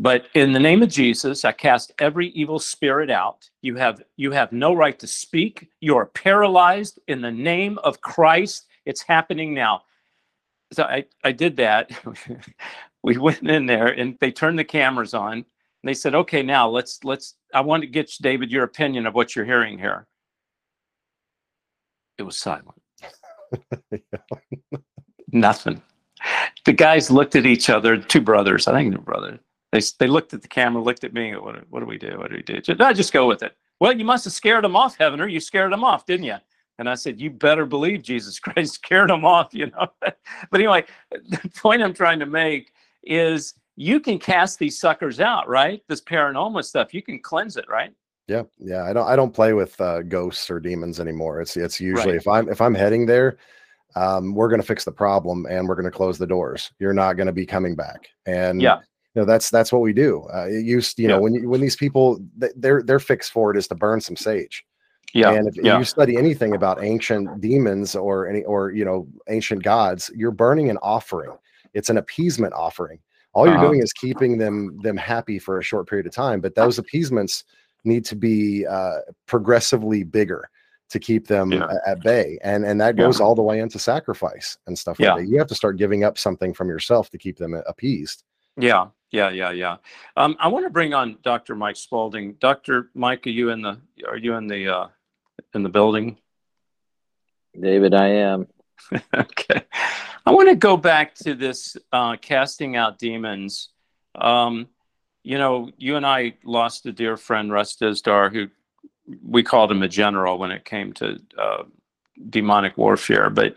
But 0.01 0.25
in 0.33 0.53
the 0.53 0.59
name 0.59 0.83
of 0.83 0.89
Jesus, 0.89 1.45
I 1.45 1.53
cast 1.53 1.93
every 1.99 2.29
evil 2.29 2.59
spirit 2.59 3.11
out. 3.11 3.51
You 3.61 3.77
have 3.77 4.03
you 4.17 4.33
have 4.33 4.51
no 4.51 4.73
right 4.73 4.99
to 4.99 5.07
speak. 5.07 5.69
You 5.83 5.95
are 5.99 6.07
paralyzed 6.07 6.99
in 7.07 7.21
the 7.21 7.31
name 7.31 7.79
of 7.85 8.01
Christ. 8.01 8.67
It's 8.87 9.03
happening 9.03 9.53
now. 9.53 9.83
So 10.73 10.85
I, 10.85 11.05
I 11.23 11.33
did 11.33 11.59
that. 11.59 11.91
we 13.03 13.19
went 13.19 13.43
in 13.43 13.67
there 13.67 13.89
and 13.89 14.17
they 14.23 14.33
turned 14.33 14.59
the 14.59 14.65
cameras 14.65 15.13
on 15.13 15.33
and 15.35 15.45
they 15.85 15.93
said, 15.93 16.15
okay, 16.15 16.43
now 16.43 16.67
let's 16.67 17.05
let's 17.05 17.35
I 17.53 17.61
want 17.61 17.83
to 17.83 17.87
get 17.87 18.11
David 18.23 18.51
your 18.51 18.65
opinion 18.65 19.05
of 19.07 19.15
what 19.15 19.37
you're 19.37 19.45
hearing 19.45 19.79
here. 19.79 20.07
It 22.17 22.23
was 22.23 22.39
silent. 22.39 22.81
Nothing. 25.31 25.83
The 26.65 26.73
guys 26.73 27.11
looked 27.11 27.37
at 27.37 27.45
each 27.45 27.69
other, 27.69 27.99
two 27.99 28.23
brothers, 28.23 28.67
I 28.67 28.73
think 28.73 28.93
they're 28.95 29.03
brothers. 29.03 29.41
They, 29.73 29.81
they 29.99 30.09
looked 30.09 30.35
at 30.35 30.43
the 30.43 30.49
camera, 30.49 30.83
looked 30.83 31.05
at 31.05 31.13
me. 31.15 31.37
What, 31.37 31.57
what 31.71 31.81
do 31.81 31.87
we 31.87 31.99
do? 31.99 32.19
What 32.19 32.31
do 32.31 32.37
we 32.37 32.43
do? 32.43 32.61
Just, 32.61 32.81
I 32.81 32.93
just 32.93 33.13
go 33.13 33.27
with 33.27 33.43
it. 33.43 33.57
Well, 33.81 33.93
you 33.97 34.05
must 34.05 34.25
have 34.25 34.33
scared 34.33 34.65
them 34.65 34.77
off, 34.77 34.99
Heavener. 34.99 35.31
You 35.31 35.41
scared 35.41 35.73
them 35.73 35.85
off, 35.85 36.07
didn't 36.07 36.27
you? 36.27 36.37
And 36.79 36.89
I 36.89 36.95
said, 36.95 37.21
you 37.21 37.31
better 37.31 37.67
believe 37.67 38.03
Jesus 38.03 38.39
Christ 38.41 38.75
scared 38.75 39.11
them 39.11 39.25
off, 39.25 39.55
you 39.55 39.67
know. 39.67 39.87
but 40.01 40.15
anyway, 40.55 40.85
the 41.11 41.51
point 41.57 41.83
I'm 41.83 41.95
trying 41.95 42.19
to 42.19 42.27
make 42.27 42.73
is 43.03 43.55
you 43.77 44.01
can 44.01 44.19
cast 44.19 44.59
these 44.59 44.79
suckers 44.79 45.21
out, 45.21 45.49
right? 45.49 45.83
This 45.89 46.01
paranormal 46.03 46.65
stuff, 46.65 46.93
you 46.93 47.03
can 47.03 47.21
cleanse 47.21 47.57
it, 47.57 47.67
right? 47.69 47.93
yeah 48.29 48.43
yeah 48.59 48.85
i 48.85 48.93
don't 48.93 49.09
i 49.09 49.17
don't 49.17 49.35
play 49.35 49.53
with 49.55 49.81
uh, 49.81 50.03
ghosts 50.03 50.51
or 50.51 50.61
demons 50.61 51.01
anymore 51.01 51.41
it's 51.41 51.57
it's 51.57 51.81
usually 51.81 52.13
Right. 52.13 52.21
if 52.21 52.29
i'm 52.29 52.49
if 52.49 52.61
i'm 52.61 52.75
heading 52.75 53.05
there 53.07 53.39
um, 53.97 54.35
we're 54.35 54.49
going 54.49 54.61
to 54.61 54.67
fix 54.67 54.85
the 54.85 54.93
problem 54.93 55.47
and 55.51 55.67
we're 55.67 55.75
going 55.75 55.91
to 55.91 55.91
close 55.91 56.17
the 56.17 56.27
doors 56.27 56.71
you're 56.79 56.93
not 56.93 57.15
going 57.15 57.27
to 57.27 57.33
be 57.33 57.45
coming 57.45 57.75
back 57.75 58.09
and 58.27 58.61
Yeah. 58.63 58.79
You 59.15 59.21
know 59.21 59.27
that's 59.27 59.51
that's 59.51 59.73
what 59.73 59.83
we 59.83 59.93
do 59.93 60.25
uh 60.33 60.47
it 60.47 60.65
used 60.65 60.99
you 60.99 61.09
Yeah. 61.09 61.17
know 61.17 61.21
when 61.23 61.35
you, 61.35 61.49
when 61.49 61.61
these 61.61 61.77
people 61.77 62.21
th- 62.41 62.53
their 62.57 62.83
their 62.83 62.99
fix 63.01 63.29
for 63.29 63.51
it 63.51 63.57
is 63.57 63.67
to 63.69 63.75
burn 63.75 64.01
some 64.01 64.17
sage 64.17 64.65
Yeah. 65.15 65.33
and 65.33 65.49
if 65.49 65.57
yeah. 65.57 65.79
you 65.79 65.85
study 65.85 66.17
anything 66.17 66.55
about 66.55 66.83
ancient 66.83 67.41
demons 67.41 67.97
or 67.97 68.29
any 68.29 68.45
or 68.45 68.71
you 68.71 68.85
know 68.85 69.09
ancient 69.29 69.63
gods 69.65 70.11
you're 70.15 70.31
burning 70.31 70.71
an 70.71 70.79
offering 70.83 71.37
it's 71.75 71.91
an 71.91 71.97
appeasement 71.99 72.53
offering 72.55 73.01
all 73.33 73.47
you're 73.47 73.57
Uh-huh. 73.57 73.67
doing 73.69 73.83
is 73.83 73.93
keeping 73.93 74.39
them 74.39 74.79
them 74.83 74.97
happy 74.97 75.39
for 75.39 75.59
a 75.59 75.63
short 75.63 75.89
period 75.89 76.07
of 76.07 76.13
time 76.13 76.41
but 76.41 76.55
those 76.55 76.79
appeasements 76.79 77.45
need 77.85 78.05
to 78.05 78.15
be 78.17 78.65
uh 78.67 78.99
progressively 79.27 80.05
bigger 80.05 80.49
to 80.91 80.99
keep 80.99 81.27
them 81.27 81.51
Yeah. 81.53 81.67
a- 81.69 81.89
at 81.91 82.01
bay 82.03 82.39
and 82.45 82.65
and 82.65 82.81
that 82.81 82.97
Yeah. 82.97 83.05
goes 83.07 83.21
all 83.21 83.35
the 83.35 83.43
way 83.43 83.59
into 83.59 83.79
sacrifice 83.81 84.57
and 84.69 84.79
stuff 84.79 85.01
like 85.01 85.07
Yeah. 85.07 85.17
that 85.17 85.27
you 85.29 85.39
have 85.39 85.47
to 85.49 85.55
start 85.57 85.79
giving 85.79 86.05
up 86.05 86.17
something 86.19 86.53
from 86.55 86.69
yourself 86.69 87.11
to 87.11 87.19
keep 87.19 87.37
them 87.39 87.55
appeased 87.67 88.23
Yeah, 88.57 88.89
yeah, 89.11 89.31
yeah, 89.31 89.51
yeah. 89.51 89.77
Um, 90.17 90.37
I 90.39 90.49
want 90.49 90.67
to 90.67 90.71
bring 90.71 90.95
on 90.95 91.19
Dr. 91.23 91.55
Mike 91.55 91.77
Spalding. 91.77 92.35
Dr. 92.35 92.91
Mike, 92.95 93.27
are 93.27 93.31
you 93.31 93.51
in 93.51 93.63
the 93.63 93.81
are 94.07 94.17
you 94.17 94.35
in 94.35 94.47
the 94.47 94.69
uh, 94.69 94.89
in 95.55 95.63
the 95.63 95.69
building? 95.69 96.19
David, 97.59 97.95
I 97.95 98.09
am. 98.09 98.47
okay. 99.15 99.63
I 100.25 100.31
want 100.31 100.49
to 100.49 100.55
go 100.55 100.77
back 100.77 101.15
to 101.17 101.35
this 101.35 101.77
uh, 101.93 102.17
casting 102.17 102.77
out 102.77 102.99
demons. 102.99 103.71
Um, 104.15 104.69
you 105.23 105.39
know, 105.39 105.71
you 105.77 105.97
and 105.97 106.07
I 106.07 106.35
lost 106.45 106.87
a 106.87 106.93
dear 106.93 107.17
friend, 107.17 107.53
Russ 107.53 107.77
Dizdar, 107.77 108.33
who 108.33 108.49
we 109.23 109.43
called 109.43 109.71
him 109.71 109.83
a 109.83 109.89
general 109.89 110.39
when 110.39 110.51
it 110.51 110.65
came 110.65 110.93
to 110.95 111.19
uh, 111.37 111.65
demonic 112.29 112.77
warfare. 112.79 113.29
But 113.29 113.57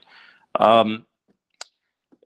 um, 0.55 1.05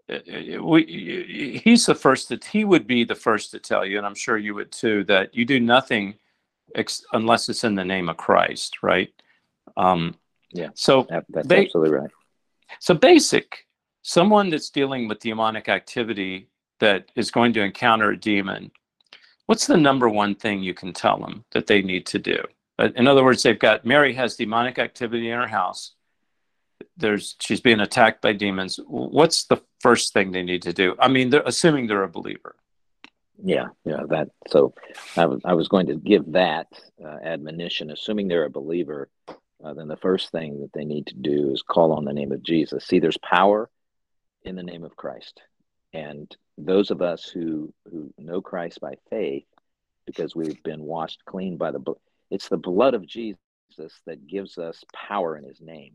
we, 0.10 1.62
he's 1.64 1.86
the 1.86 1.96
first 1.96 2.30
that 2.30 2.44
he 2.46 2.64
would 2.66 2.88
be 2.88 3.04
the 3.04 3.16
first 3.16 3.52
to 3.52 3.60
tell 3.60 3.86
you, 3.86 3.98
and 3.98 4.06
I'm 4.06 4.16
sure 4.16 4.38
you 4.38 4.56
would 4.56 4.72
too, 4.72 5.04
that 5.06 5.36
you 5.36 5.46
do 5.46 5.60
nothing 5.60 6.16
ex- 6.76 7.06
unless 7.14 7.50
it's 7.50 7.64
in 7.64 7.76
the 7.76 7.84
name 7.86 8.10
of 8.10 8.18
Christ, 8.18 8.78
right? 8.84 9.10
Um, 9.76 10.16
Yeah. 10.54 10.70
So 10.76 11.04
That- 11.10 11.26
That's 11.30 11.48
They- 11.48 11.66
absolutely 11.66 11.98
right. 11.98 12.12
so 12.80 12.94
basic, 12.94 13.68
someone 14.02 14.50
that's 14.50 14.70
dealing 14.70 15.08
with 15.10 15.20
demonic 15.20 15.68
activity 15.68 16.48
that 16.80 17.12
is 17.16 17.32
going 17.32 17.52
to 17.54 17.62
encounter 17.62 18.12
a 18.12 18.18
demon, 18.18 18.72
what's 19.48 19.68
the 19.68 19.76
number 19.78 20.08
one 20.08 20.36
thing 20.36 20.62
you 20.64 20.74
can 20.74 20.94
tell 20.94 21.18
them 21.20 21.44
that 21.52 21.68
they 21.68 21.82
need 21.82 22.06
to 22.08 22.20
do? 22.20 22.42
Uh, 22.80 22.90
In 22.96 23.08
other 23.08 23.24
words, 23.26 23.44
they've 23.44 23.60
got 23.60 23.84
Mary 23.86 24.14
has 24.14 24.36
demonic 24.38 24.80
activity 24.80 25.30
in 25.32 25.40
her 25.40 25.48
house. 25.48 25.94
There's 26.98 27.36
she's 27.40 27.62
being 27.62 27.80
attacked 27.80 28.22
by 28.22 28.34
demons. 28.34 28.80
What's 28.88 29.46
the 29.46 29.62
first 29.80 30.14
thing 30.14 30.32
they 30.32 30.44
need 30.44 30.64
to 30.64 30.74
do? 30.74 30.96
I 31.00 31.08
mean, 31.08 31.30
they're 31.30 31.44
assuming 31.46 31.88
they're 31.88 32.04
a 32.04 32.10
believer. 32.10 32.56
Yeah, 33.44 33.68
yeah. 33.86 34.02
That. 34.10 34.30
So, 34.48 34.74
I 35.16 35.26
was 35.26 35.42
I 35.46 35.54
was 35.54 35.68
going 35.68 35.88
to 35.88 35.96
give 35.96 36.32
that 36.32 36.68
uh, 37.04 37.18
admonition, 37.24 37.92
assuming 37.92 38.28
they're 38.28 38.46
a 38.46 38.50
believer. 38.50 39.10
Uh, 39.64 39.74
then 39.74 39.88
the 39.88 39.98
first 39.98 40.32
thing 40.32 40.62
that 40.62 40.74
they 40.74 40.86
need 40.86 41.08
to 41.08 41.16
do 41.16 41.52
is 41.52 41.62
call 41.62 41.92
on 41.92 42.06
the 42.06 42.14
name 42.14 42.32
of 42.32 42.44
Jesus. 42.44 42.86
See, 42.86 43.00
there's 43.00 43.18
power 43.18 43.70
in 44.44 44.56
the 44.56 44.64
name 44.64 44.84
of 44.84 44.96
Christ, 44.96 45.42
and 45.94 46.34
those 46.58 46.90
of 46.90 47.02
us 47.02 47.26
who 47.26 47.74
who 47.92 48.12
know 48.18 48.42
Christ 48.42 48.82
by 48.82 48.96
faith, 49.10 49.46
because 50.06 50.36
we've 50.36 50.62
been 50.64 50.82
washed 50.84 51.24
clean 51.26 51.58
by 51.58 51.72
the. 51.72 51.82
It's 52.30 52.50
the 52.50 52.58
blood 52.58 52.94
of 52.94 53.06
Jesus 53.06 53.38
that 54.06 54.28
gives 54.28 54.58
us 54.58 54.84
power 54.94 55.38
in 55.38 55.44
His 55.44 55.62
name. 55.62 55.94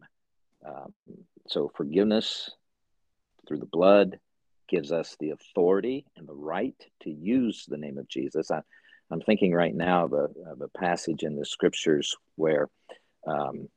Um, 0.66 0.94
so 1.48 1.70
forgiveness 1.76 2.50
through 3.46 3.58
the 3.58 3.66
blood 3.66 4.18
gives 4.68 4.92
us 4.92 5.16
the 5.20 5.30
authority 5.30 6.06
and 6.16 6.26
the 6.26 6.34
right 6.34 6.76
to 7.02 7.10
use 7.10 7.66
the 7.68 7.76
name 7.76 7.98
of 7.98 8.08
Jesus. 8.08 8.50
I, 8.50 8.62
I'm 9.10 9.20
thinking 9.20 9.52
right 9.52 9.74
now 9.74 10.04
of 10.06 10.12
a, 10.12 10.28
of 10.50 10.60
a 10.60 10.68
passage 10.68 11.22
in 11.22 11.36
the 11.36 11.44
scriptures 11.44 12.16
where 12.36 12.68
um, 13.26 13.68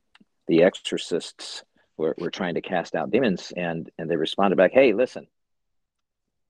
the 0.48 0.62
exorcists 0.62 1.62
were, 1.96 2.14
were 2.18 2.30
trying 2.30 2.54
to 2.54 2.60
cast 2.60 2.94
out 2.94 3.10
demons, 3.10 3.52
and, 3.56 3.90
and 3.98 4.10
they 4.10 4.16
responded 4.16 4.56
back, 4.56 4.72
Hey, 4.72 4.92
listen, 4.92 5.26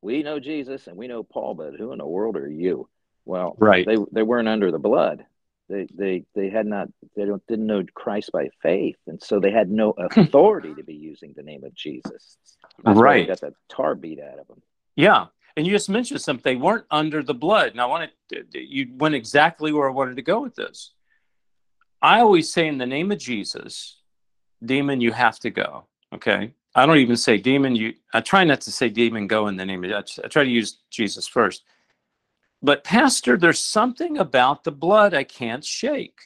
we 0.02 0.22
know 0.22 0.38
Jesus 0.38 0.86
and 0.86 0.96
we 0.96 1.08
know 1.08 1.22
Paul, 1.22 1.54
but 1.54 1.74
who 1.76 1.92
in 1.92 1.98
the 1.98 2.06
world 2.06 2.36
are 2.36 2.48
you? 2.48 2.88
Well, 3.24 3.56
Right. 3.58 3.86
they, 3.86 3.96
they 4.12 4.22
weren't 4.22 4.48
under 4.48 4.70
the 4.70 4.78
blood. 4.78 5.24
They, 5.68 5.86
they, 5.92 6.24
they 6.34 6.48
had 6.48 6.66
not, 6.66 6.88
they 7.16 7.24
don't, 7.24 7.44
didn't 7.46 7.66
know 7.66 7.82
Christ 7.94 8.30
by 8.32 8.48
faith. 8.62 8.96
And 9.06 9.20
so 9.22 9.40
they 9.40 9.50
had 9.50 9.70
no 9.70 9.90
authority 9.98 10.74
to 10.74 10.84
be 10.84 10.94
using 10.94 11.32
the 11.36 11.42
name 11.42 11.64
of 11.64 11.74
Jesus. 11.74 12.38
That's 12.84 12.98
Right. 12.98 13.22
They 13.22 13.26
got 13.26 13.40
the 13.40 13.54
tar 13.68 13.94
beat 13.94 14.20
out 14.20 14.38
of 14.38 14.46
them. 14.46 14.62
Yeah. 14.94 15.26
And 15.56 15.66
you 15.66 15.72
just 15.72 15.88
mentioned 15.88 16.20
something. 16.20 16.42
They 16.42 16.60
weren't 16.60 16.84
under 16.90 17.22
the 17.22 17.34
blood. 17.34 17.70
And 17.70 17.80
I 17.80 17.86
wanted 17.86 18.10
you 18.52 18.88
went 18.96 19.14
exactly 19.14 19.72
where 19.72 19.88
I 19.88 19.92
wanted 19.92 20.16
to 20.16 20.22
go 20.22 20.40
with 20.40 20.54
this. 20.54 20.92
I 22.02 22.20
always 22.20 22.52
say, 22.52 22.68
in 22.68 22.76
the 22.76 22.86
name 22.86 23.10
of 23.10 23.18
Jesus, 23.18 24.00
demon, 24.64 25.00
you 25.00 25.12
have 25.12 25.38
to 25.40 25.50
go. 25.50 25.86
Okay. 26.14 26.52
I 26.74 26.84
don't 26.84 26.98
even 26.98 27.16
say 27.16 27.38
demon. 27.38 27.74
You. 27.74 27.94
I 28.12 28.20
try 28.20 28.44
not 28.44 28.60
to 28.62 28.70
say 28.70 28.90
demon. 28.90 29.26
Go 29.26 29.48
in 29.48 29.56
the 29.56 29.64
name 29.64 29.82
of. 29.82 29.90
I 29.90 30.02
I 30.22 30.28
try 30.28 30.44
to 30.44 30.50
use 30.50 30.78
Jesus 30.90 31.26
first. 31.26 31.64
But 32.66 32.82
pastor, 32.82 33.36
there's 33.36 33.60
something 33.60 34.18
about 34.18 34.64
the 34.64 34.72
blood 34.72 35.14
I 35.14 35.22
can't 35.22 35.64
shake, 35.64 36.18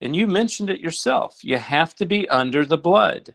and 0.00 0.16
you 0.16 0.26
mentioned 0.26 0.70
it 0.70 0.80
yourself. 0.80 1.40
You 1.42 1.58
have 1.58 1.94
to 1.96 2.06
be 2.06 2.26
under 2.30 2.64
the 2.64 2.78
blood. 2.78 3.34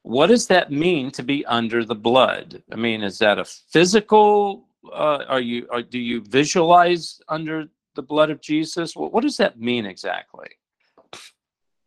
What 0.00 0.28
does 0.28 0.46
that 0.46 0.72
mean 0.72 1.10
to 1.10 1.22
be 1.22 1.44
under 1.44 1.84
the 1.84 1.94
blood? 1.94 2.62
I 2.72 2.76
mean 2.76 3.02
is 3.02 3.18
that 3.18 3.38
a 3.38 3.44
physical 3.44 4.68
uh, 4.90 5.24
are 5.28 5.42
you 5.42 5.66
or 5.70 5.82
do 5.82 5.98
you 5.98 6.22
visualize 6.22 7.20
under 7.28 7.66
the 7.94 8.02
blood 8.02 8.30
of 8.30 8.40
jesus? 8.40 8.96
What, 8.96 9.12
what 9.12 9.22
does 9.22 9.36
that 9.36 9.60
mean 9.60 9.84
exactly? 9.84 10.48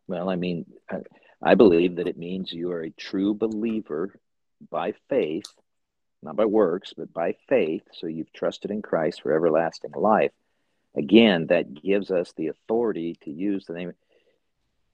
Well, 0.08 0.30
I 0.30 0.36
mean, 0.36 0.68
I 1.42 1.56
believe 1.56 1.96
that 1.96 2.08
it 2.08 2.16
means 2.16 2.54
you 2.54 2.72
are 2.72 2.84
a 2.84 2.92
true 2.92 3.34
believer 3.34 4.20
by 4.70 4.94
faith, 5.10 5.52
not 6.26 6.36
by 6.36 6.46
works, 6.46 6.94
but 6.96 7.14
by 7.14 7.36
faith. 7.48 7.84
So 7.94 8.08
you've 8.08 8.34
trusted 8.34 8.72
in 8.72 8.82
Christ 8.82 9.22
for 9.22 9.34
everlasting 9.34 9.92
life. 9.96 10.32
Again, 10.98 11.48
that 11.48 11.82
gives 11.82 12.12
us 12.12 12.34
the 12.36 12.48
authority 12.48 13.18
to 13.24 13.32
use 13.32 13.66
the 13.66 13.74
name. 13.74 13.94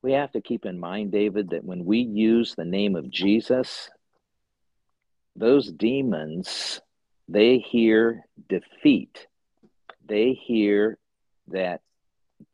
We 0.02 0.14
have 0.14 0.32
to 0.34 0.42
keep 0.42 0.66
in 0.66 0.80
mind, 0.80 1.12
David, 1.12 1.52
that 1.52 1.64
when 1.64 1.86
we 1.86 2.00
use 2.00 2.56
the 2.56 2.66
name 2.66 2.96
of 2.96 3.10
Jesus, 3.10 3.90
those 5.36 5.72
demons, 5.72 6.82
they 7.28 7.60
hear 7.60 8.26
defeat. 8.50 9.28
They 10.06 10.34
hear 10.34 10.98
that 11.48 11.82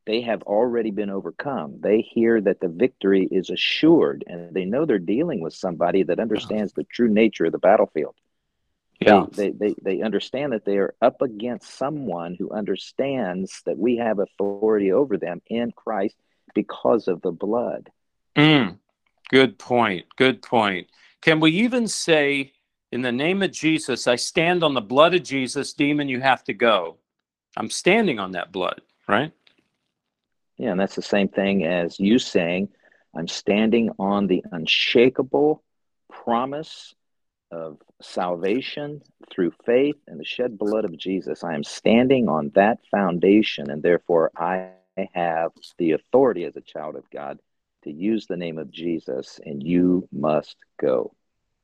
they 0.05 0.22
have 0.22 0.43
already 0.43 0.91
been 0.91 1.10
overcome. 1.10 1.79
They 1.79 2.01
hear 2.01 2.39
that 2.41 2.60
the 2.60 2.67
victory 2.67 3.27
is 3.31 3.50
assured, 3.50 4.24
and 4.27 4.53
they 4.53 4.65
know 4.65 4.86
they're 4.86 5.00
dealing 5.00 5.41
with 5.41 5.53
somebody 5.53 6.03
that 6.03 6.19
understands 6.19 6.74
the 6.74 6.84
true 6.84 7.10
nature 7.10 7.46
of 7.46 7.51
the 7.53 7.57
battlefield. 7.57 8.15
Yeah. 9.00 9.25
They, 9.32 9.51
they, 9.51 9.75
they, 9.82 10.01
understand 10.01 10.54
that 10.54 10.66
they 10.66 10.77
are 10.77 10.96
up 11.01 11.22
against 11.22 11.77
someone 11.77 12.36
who 12.36 12.51
understands 12.51 13.62
that 13.66 13.77
we 13.77 13.98
have 13.98 14.20
authority 14.20 14.92
over 14.92 15.18
them 15.18 15.42
in 15.48 15.72
Christ 15.72 16.16
because 16.56 17.08
of 17.08 17.22
the 17.22 17.32
blood. 17.32 17.92
Mm, 18.36 18.77
good 19.30 19.60
point. 19.60 20.06
Good 20.16 20.42
point. 20.42 20.88
Can 21.22 21.39
we 21.39 21.51
even 21.51 21.88
say 21.88 22.54
in 22.92 23.01
the 23.01 23.12
name 23.12 23.44
of 23.44 23.51
jesus 23.51 24.08
i 24.08 24.16
stand 24.16 24.63
on 24.63 24.74
the 24.74 24.80
blood 24.80 25.13
of 25.13 25.22
jesus 25.22 25.74
demon 25.74 26.08
you 26.08 26.22
have 26.22 26.42
to 26.46 26.54
go. 26.54 26.98
I'm 27.58 27.70
standing 27.70 28.18
on 28.18 28.32
that 28.32 28.54
blood 28.54 28.82
right? 29.08 29.32
Yeah, 30.58 30.72
and 30.72 30.80
that's 30.80 30.96
the 30.96 31.01
same 31.01 31.27
thing 31.27 31.66
as 31.66 32.00
you 32.00 32.20
saying, 32.20 32.70
I'm 33.16 33.27
standing 33.27 33.92
on 34.00 34.27
the 34.27 34.44
unshakable 34.51 35.63
promise 36.10 36.94
of 37.51 37.77
salvation 38.01 39.01
through 39.32 39.51
faith 39.66 39.96
and 40.08 40.20
the 40.20 40.25
shed 40.25 40.58
blood 40.58 40.86
of 40.86 40.98
Jesus. 40.98 41.44
I 41.44 41.56
am 41.56 41.63
standing 41.63 42.30
on 42.30 42.51
that 42.56 42.80
foundation, 42.92 43.70
and 43.70 43.82
therefore 43.82 44.32
I 44.38 44.72
have 45.13 45.51
the 45.77 45.92
authority 45.92 46.44
as 46.46 46.56
a 46.56 46.62
child 46.62 46.96
of 46.96 47.10
God 47.10 47.39
to 47.84 47.92
use 47.92 48.27
the 48.27 48.38
name 48.38 48.58
of 48.58 48.72
Jesus, 48.72 49.39
and 49.46 49.62
you 49.63 50.08
must 50.12 50.56
go. 50.80 51.13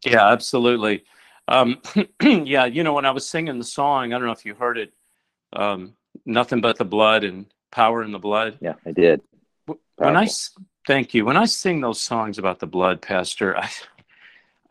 Yeah, 0.06 0.28
absolutely. 0.28 1.04
Um, 1.48 1.82
yeah, 2.22 2.66
you 2.66 2.84
know, 2.84 2.94
when 2.94 3.06
I 3.06 3.12
was 3.12 3.30
singing 3.30 3.58
the 3.58 3.64
song, 3.64 4.14
I 4.14 4.18
don't 4.18 4.28
know 4.28 4.34
if 4.34 4.46
you 4.46 4.56
heard 4.56 4.78
it, 4.78 4.94
um, 5.54 5.94
nothing 6.26 6.62
but 6.62 6.78
the 6.78 6.86
blood 6.86 7.24
and 7.24 7.46
power 7.72 8.04
in 8.04 8.12
the 8.12 8.20
blood. 8.20 8.58
Yeah, 8.62 8.76
I 8.86 8.92
did. 8.92 9.22
W- 9.68 9.82
When 9.98 10.16
I 10.16 10.28
thank 10.88 11.14
you, 11.14 11.26
when 11.26 11.38
I 11.38 11.46
sing 11.46 11.82
those 11.82 12.02
songs 12.02 12.38
about 12.38 12.60
the 12.60 12.68
blood, 12.68 13.02
Pastor, 13.02 13.58
I, 13.58 13.70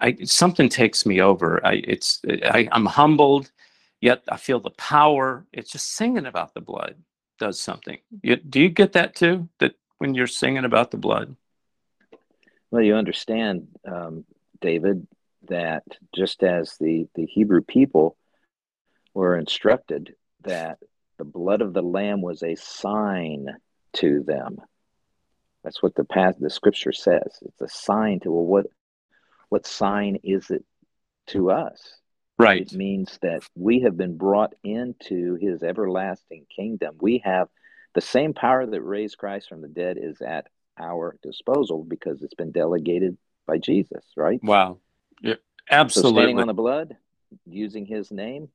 I 0.02 0.16
something 0.24 0.68
takes 0.68 1.06
me 1.06 1.20
over. 1.20 1.64
I 1.64 1.82
it's 1.84 2.20
I, 2.44 2.68
I'm 2.72 2.86
humbled, 2.86 3.50
yet 4.00 4.22
I 4.28 4.36
feel 4.36 4.60
the 4.60 4.70
power. 4.70 5.46
It's 5.52 5.70
just 5.70 5.94
singing 5.94 6.26
about 6.26 6.54
the 6.54 6.60
blood 6.60 6.96
does 7.42 7.58
something. 7.58 7.98
You, 8.22 8.36
do 8.36 8.60
you 8.60 8.68
get 8.68 8.92
that 8.92 9.16
too? 9.16 9.48
That 9.58 9.74
when 9.98 10.14
you're 10.14 10.28
singing 10.28 10.64
about 10.64 10.92
the 10.92 10.96
blood? 10.96 11.34
Well, 12.70 12.82
you 12.82 12.94
understand, 12.94 13.66
um, 13.84 14.24
David, 14.60 15.06
that 15.48 15.82
just 16.14 16.44
as 16.44 16.76
the, 16.78 17.08
the 17.16 17.26
Hebrew 17.26 17.60
people 17.60 18.16
were 19.12 19.36
instructed 19.36 20.14
that 20.42 20.78
the 21.18 21.24
blood 21.24 21.62
of 21.62 21.72
the 21.72 21.82
lamb 21.82 22.22
was 22.22 22.44
a 22.44 22.54
sign 22.54 23.48
to 23.94 24.22
them. 24.22 24.58
That's 25.64 25.82
what 25.82 25.96
the 25.96 26.04
past 26.04 26.40
the 26.40 26.48
scripture 26.48 26.92
says. 26.92 27.38
It's 27.42 27.60
a 27.60 27.68
sign 27.68 28.20
to 28.20 28.30
well, 28.30 28.44
what 28.44 28.66
what 29.52 29.66
sign 29.66 30.18
is 30.24 30.50
it 30.50 30.64
to 31.26 31.50
us? 31.50 31.98
Right. 32.38 32.62
It 32.62 32.72
means 32.72 33.18
that 33.20 33.42
we 33.54 33.80
have 33.80 33.98
been 33.98 34.16
brought 34.16 34.54
into 34.64 35.34
his 35.34 35.62
everlasting 35.62 36.46
kingdom. 36.56 36.96
We 37.02 37.18
have 37.22 37.48
the 37.94 38.00
same 38.00 38.32
power 38.32 38.64
that 38.64 38.80
raised 38.80 39.18
Christ 39.18 39.50
from 39.50 39.60
the 39.60 39.68
dead 39.68 39.98
is 40.00 40.22
at 40.22 40.46
our 40.80 41.18
disposal 41.22 41.84
because 41.84 42.22
it's 42.22 42.32
been 42.32 42.50
delegated 42.50 43.18
by 43.46 43.58
Jesus, 43.58 44.02
right? 44.16 44.40
Wow. 44.42 44.78
Yeah, 45.20 45.34
So 45.34 45.40
absolutely. 45.70 46.22
standing 46.22 46.38
on 46.40 46.46
the 46.46 46.54
blood, 46.54 46.96
using 47.44 47.84
his 47.84 48.10
name, 48.10 48.48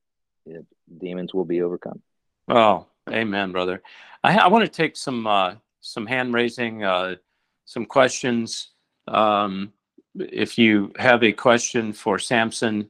it, 0.48 0.66
demons 0.98 1.32
will 1.32 1.46
be 1.46 1.62
overcome. 1.62 2.02
Oh, 2.48 2.88
amen, 3.08 3.52
brother. 3.52 3.84
I, 4.24 4.36
I 4.36 4.48
want 4.48 4.66
to 4.66 4.72
take 4.72 4.98
some 4.98 5.28
uh, 5.28 5.56
some 5.80 6.08
hand 6.08 6.34
raising, 6.34 6.84
uh, 6.84 7.18
some 7.66 7.86
questions. 7.86 8.70
Um, 9.08 9.74
if 10.20 10.58
you 10.58 10.92
have 10.98 11.24
a 11.24 11.32
question 11.32 11.94
for 11.94 12.20
Sampson, 12.20 12.90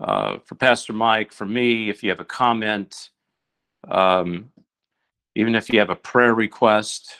uh, 0.00 0.38
for 0.44 0.54
Pastor 0.54 0.92
Mike, 0.92 1.32
for 1.32 1.46
me, 1.46 1.90
if 1.90 2.02
you 2.02 2.10
have 2.10 2.20
a 2.20 2.24
comment, 2.24 3.10
um, 3.88 4.50
even 5.34 5.54
if 5.54 5.70
you 5.70 5.78
have 5.78 5.90
a 5.90 5.96
prayer 5.96 6.34
request, 6.34 7.14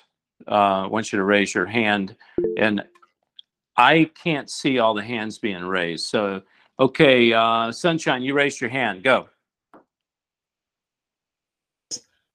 uh, 0.46 0.84
I 0.84 0.86
want 0.86 1.12
you 1.12 1.18
to 1.18 1.24
raise 1.24 1.54
your 1.54 1.66
hand. 1.66 2.16
And 2.56 2.84
I 3.76 4.10
can't 4.22 4.50
see 4.50 4.78
all 4.78 4.94
the 4.94 5.02
hands 5.02 5.38
being 5.38 5.64
raised. 5.64 6.06
So, 6.06 6.42
okay, 6.78 7.32
uh, 7.32 7.72
Sunshine, 7.72 8.22
you 8.22 8.34
raised 8.34 8.60
your 8.60 8.70
hand. 8.70 9.02
Go. 9.02 9.28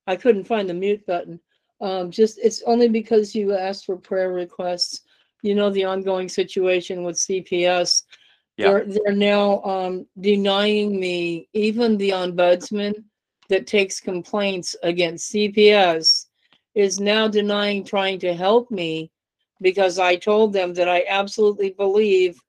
I 0.07 0.15
couldn't 0.15 0.45
find 0.45 0.69
the 0.69 0.73
mute 0.73 1.05
button. 1.05 1.39
Um, 1.81 2.11
just, 2.11 2.39
it's 2.39 2.61
only 2.63 2.87
because 2.87 3.35
you 3.35 3.53
asked 3.55 3.85
for 3.85 3.97
prayer 3.97 4.31
requests. 4.31 5.01
You 5.43 5.53
know, 5.53 5.69
the 5.69 5.85
ongoing 5.85 6.27
situation 6.27 7.03
with 7.03 7.17
CPS. 7.17 8.03
Yeah. 8.57 8.71
They're, 8.71 8.85
they're 8.85 9.15
now, 9.15 9.61
um, 9.63 10.07
denying 10.19 10.99
me, 10.99 11.47
even 11.53 11.97
the 11.97 12.09
ombudsman 12.09 13.03
that 13.49 13.67
takes 13.67 13.99
complaints 13.99 14.75
against 14.83 15.31
CPS 15.31 16.25
is 16.75 16.99
now 16.99 17.27
denying 17.27 17.83
trying 17.83 18.19
to 18.19 18.33
help 18.33 18.71
me 18.71 19.11
because 19.61 19.99
I 19.99 20.15
told 20.15 20.53
them 20.53 20.73
that 20.73 20.89
I 20.89 21.05
absolutely 21.07 21.71
believe 21.71 22.39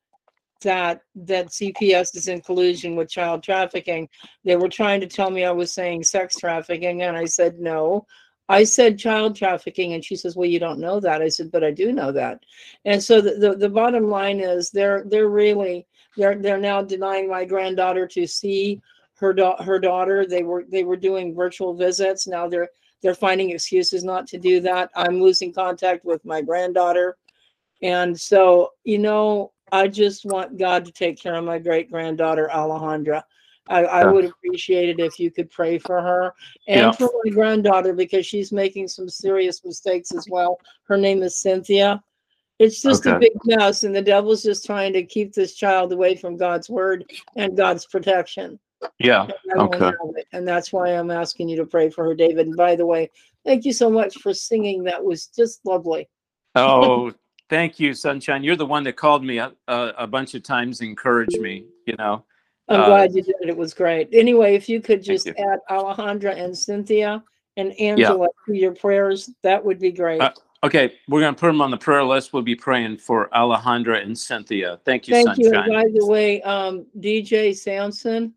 that, 0.62 1.02
that 1.14 1.48
CPS 1.48 2.16
is 2.16 2.28
in 2.28 2.40
collusion 2.40 2.96
with 2.96 3.10
child 3.10 3.42
trafficking. 3.42 4.08
They 4.44 4.56
were 4.56 4.68
trying 4.68 5.00
to 5.00 5.06
tell 5.06 5.30
me 5.30 5.44
I 5.44 5.50
was 5.52 5.72
saying 5.72 6.04
sex 6.04 6.36
trafficking, 6.36 7.02
and 7.02 7.16
I 7.16 7.26
said, 7.26 7.58
no. 7.58 8.06
I 8.48 8.64
said 8.64 8.98
child 8.98 9.36
trafficking, 9.36 9.94
and 9.94 10.04
she 10.04 10.16
says, 10.16 10.36
well, 10.36 10.48
you 10.48 10.58
don't 10.58 10.78
know 10.78 11.00
that. 11.00 11.22
I 11.22 11.28
said, 11.28 11.50
but 11.50 11.64
I 11.64 11.70
do 11.70 11.92
know 11.92 12.12
that. 12.12 12.44
And 12.84 13.02
so 13.02 13.20
the, 13.20 13.34
the, 13.34 13.56
the 13.56 13.68
bottom 13.68 14.10
line 14.10 14.40
is 14.40 14.70
they're, 14.70 15.04
they're 15.06 15.28
really, 15.28 15.86
they're, 16.16 16.36
they're 16.36 16.58
now 16.58 16.82
denying 16.82 17.28
my 17.28 17.44
granddaughter 17.44 18.06
to 18.08 18.26
see 18.26 18.82
her 19.16 19.32
da- 19.32 19.62
her 19.62 19.78
daughter. 19.78 20.26
They 20.26 20.42
were, 20.42 20.64
they 20.68 20.84
were 20.84 20.96
doing 20.96 21.34
virtual 21.34 21.74
visits. 21.74 22.26
Now 22.26 22.46
they're, 22.48 22.68
they're 23.02 23.14
finding 23.14 23.50
excuses 23.50 24.04
not 24.04 24.26
to 24.28 24.38
do 24.38 24.60
that. 24.60 24.90
I'm 24.94 25.22
losing 25.22 25.52
contact 25.52 26.04
with 26.04 26.24
my 26.24 26.42
granddaughter. 26.42 27.16
And 27.82 28.18
so, 28.18 28.70
you 28.84 28.98
know, 28.98 29.52
I 29.72 29.88
just 29.88 30.24
want 30.24 30.58
God 30.58 30.84
to 30.84 30.92
take 30.92 31.20
care 31.20 31.34
of 31.34 31.44
my 31.44 31.58
great 31.58 31.90
granddaughter, 31.90 32.50
Alejandra. 32.52 33.22
I, 33.68 33.84
I 33.84 34.04
would 34.04 34.26
appreciate 34.26 34.88
it 34.90 35.00
if 35.00 35.18
you 35.18 35.30
could 35.30 35.50
pray 35.50 35.78
for 35.78 36.00
her 36.00 36.34
and 36.68 36.80
Yeah. 36.80 36.92
for 36.92 37.10
my 37.24 37.30
granddaughter 37.30 37.92
because 37.94 38.26
she's 38.26 38.52
making 38.52 38.88
some 38.88 39.08
serious 39.08 39.64
mistakes 39.64 40.12
as 40.14 40.28
well. 40.28 40.58
Her 40.84 40.96
name 40.96 41.22
is 41.22 41.38
Cynthia. 41.38 42.02
It's 42.58 42.80
just 42.82 43.04
a 43.06 43.18
big 43.18 43.32
mess, 43.44 43.82
and 43.82 43.94
the 43.94 44.02
devil's 44.02 44.42
just 44.42 44.64
trying 44.64 44.92
to 44.92 45.02
keep 45.02 45.32
this 45.32 45.54
child 45.54 45.92
away 45.92 46.14
from 46.14 46.36
God's 46.36 46.70
word 46.70 47.04
and 47.36 47.56
God's 47.56 47.84
protection. 47.86 48.60
Yeah. 48.98 49.26
And 49.46 49.60
Okay. 49.60 49.90
And 50.32 50.46
that's 50.46 50.72
why 50.72 50.90
I'm 50.90 51.10
asking 51.10 51.48
you 51.48 51.56
to 51.56 51.66
pray 51.66 51.90
for 51.90 52.04
her, 52.04 52.14
David. 52.14 52.46
And 52.46 52.56
by 52.56 52.76
the 52.76 52.86
way, 52.86 53.10
thank 53.44 53.64
you 53.64 53.72
so 53.72 53.90
much 53.90 54.18
for 54.18 54.32
singing. 54.32 54.84
That 54.84 55.02
was 55.02 55.26
just 55.26 55.64
lovely. 55.64 56.08
Oh, 56.54 57.12
thank 57.50 57.80
you, 57.80 57.92
Sunshine. 57.92 58.44
You're 58.44 58.56
the 58.56 58.66
one 58.66 58.84
that 58.84 58.96
called 58.96 59.24
me 59.24 59.38
a, 59.38 59.52
a, 59.66 59.92
a 59.98 60.06
bunch 60.06 60.34
of 60.34 60.42
times, 60.44 60.80
encouraged 60.80 61.40
me. 61.40 61.64
You 61.86 61.96
know. 61.98 62.24
I'm 62.68 62.80
Uh, 62.80 62.86
glad 62.86 63.14
you 63.14 63.22
did 63.22 63.34
it. 63.40 63.48
It 63.50 63.56
was 63.56 63.74
great. 63.74 64.08
Anyway, 64.12 64.54
if 64.54 64.68
you 64.68 64.80
could 64.80 65.02
just 65.02 65.26
you. 65.26 65.34
add 65.36 65.58
Alejandra 65.70 66.34
and 66.36 66.56
Cynthia 66.56 67.22
and 67.56 67.78
Angela 67.78 68.28
to 68.46 68.54
your 68.54 68.74
prayers, 68.74 69.30
that 69.42 69.64
would 69.64 69.78
be 69.78 69.92
great. 69.92 70.20
Uh, 70.20 70.30
Okay, 70.64 70.94
we're 71.08 71.20
gonna 71.20 71.36
put 71.36 71.48
them 71.48 71.60
on 71.60 71.70
the 71.70 71.76
prayer 71.76 72.02
list. 72.02 72.32
We'll 72.32 72.42
be 72.42 72.54
praying 72.54 72.96
for 72.96 73.28
Alejandra 73.34 74.02
and 74.02 74.18
Cynthia. 74.18 74.80
Thank 74.86 75.06
you, 75.06 75.12
Thank 75.12 75.36
you. 75.36 75.52
And 75.52 75.70
by 75.70 75.84
the 75.92 76.06
way, 76.06 76.40
um, 76.40 76.86
DJ 76.98 77.54
Sampson, 77.54 78.32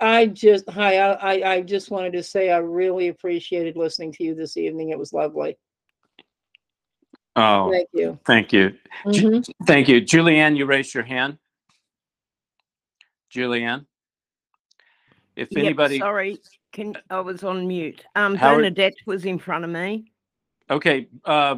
I 0.00 0.26
just, 0.26 0.68
hi, 0.68 0.98
I, 0.98 1.52
I, 1.54 1.60
just 1.62 1.90
wanted 1.90 2.12
to 2.12 2.22
say 2.22 2.50
I 2.50 2.58
really 2.58 3.08
appreciated 3.08 3.74
listening 3.74 4.12
to 4.12 4.22
you 4.22 4.34
this 4.34 4.58
evening. 4.58 4.90
It 4.90 4.98
was 4.98 5.14
lovely. 5.14 5.56
Oh, 7.36 7.70
Thank 7.72 7.88
you. 7.94 8.18
thank 8.26 8.52
you. 8.52 8.76
Ju- 9.10 9.30
Mhm. 9.30 9.50
Thank 9.66 9.88
you. 9.88 10.02
Julianne, 10.02 10.58
you 10.58 10.66
raised 10.66 10.92
your 10.92 11.04
hand. 11.04 11.38
Julianne? 13.32 13.86
If 15.36 15.48
Yep, 15.52 15.64
anybody, 15.64 15.98
sorry, 15.98 16.38
can 16.72 16.96
I 17.10 17.20
was 17.20 17.44
on 17.44 17.66
mute. 17.68 18.04
Um, 18.16 18.34
Howard- 18.34 18.56
Bernadette 18.58 18.96
was 19.06 19.24
in 19.24 19.38
front 19.38 19.64
of 19.64 19.70
me. 19.70 20.10
okay, 20.70 21.08
uh, 21.24 21.56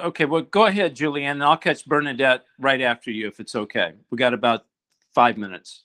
okay, 0.00 0.24
well, 0.24 0.42
go 0.42 0.66
ahead, 0.66 0.96
Julianne, 0.96 1.32
and 1.32 1.44
I'll 1.44 1.56
catch 1.56 1.86
Bernadette 1.86 2.44
right 2.58 2.80
after 2.80 3.10
you 3.10 3.28
if 3.28 3.38
it's 3.40 3.54
okay. 3.54 3.92
We 4.10 4.18
got 4.18 4.34
about 4.34 4.66
five 5.14 5.38
minutes. 5.38 5.84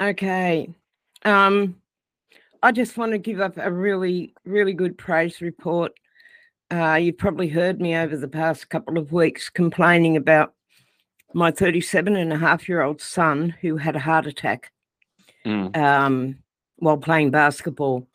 Okay. 0.00 0.74
Um, 1.24 1.76
I 2.62 2.72
just 2.72 2.96
want 2.96 3.12
to 3.12 3.18
give 3.18 3.40
up 3.40 3.56
a 3.56 3.70
really, 3.72 4.34
really 4.44 4.72
good 4.72 4.98
praise 4.98 5.40
report. 5.40 5.92
Uh, 6.70 6.94
you've 6.94 7.18
probably 7.18 7.48
heard 7.48 7.80
me 7.80 7.94
over 7.96 8.16
the 8.16 8.28
past 8.28 8.68
couple 8.68 8.98
of 8.98 9.12
weeks 9.12 9.48
complaining 9.48 10.16
about 10.16 10.54
my 11.34 11.50
37 11.50 12.16
and 12.16 12.32
a 12.32 12.38
half 12.38 12.68
year 12.68 12.82
old 12.82 13.00
son 13.00 13.54
who 13.60 13.76
had 13.76 13.96
a 13.96 14.00
heart 14.00 14.26
attack 14.26 14.72
Mm, 15.44 15.76
um, 15.76 16.38
while 16.76 16.98
playing 16.98 17.30
basketball. 17.30 18.06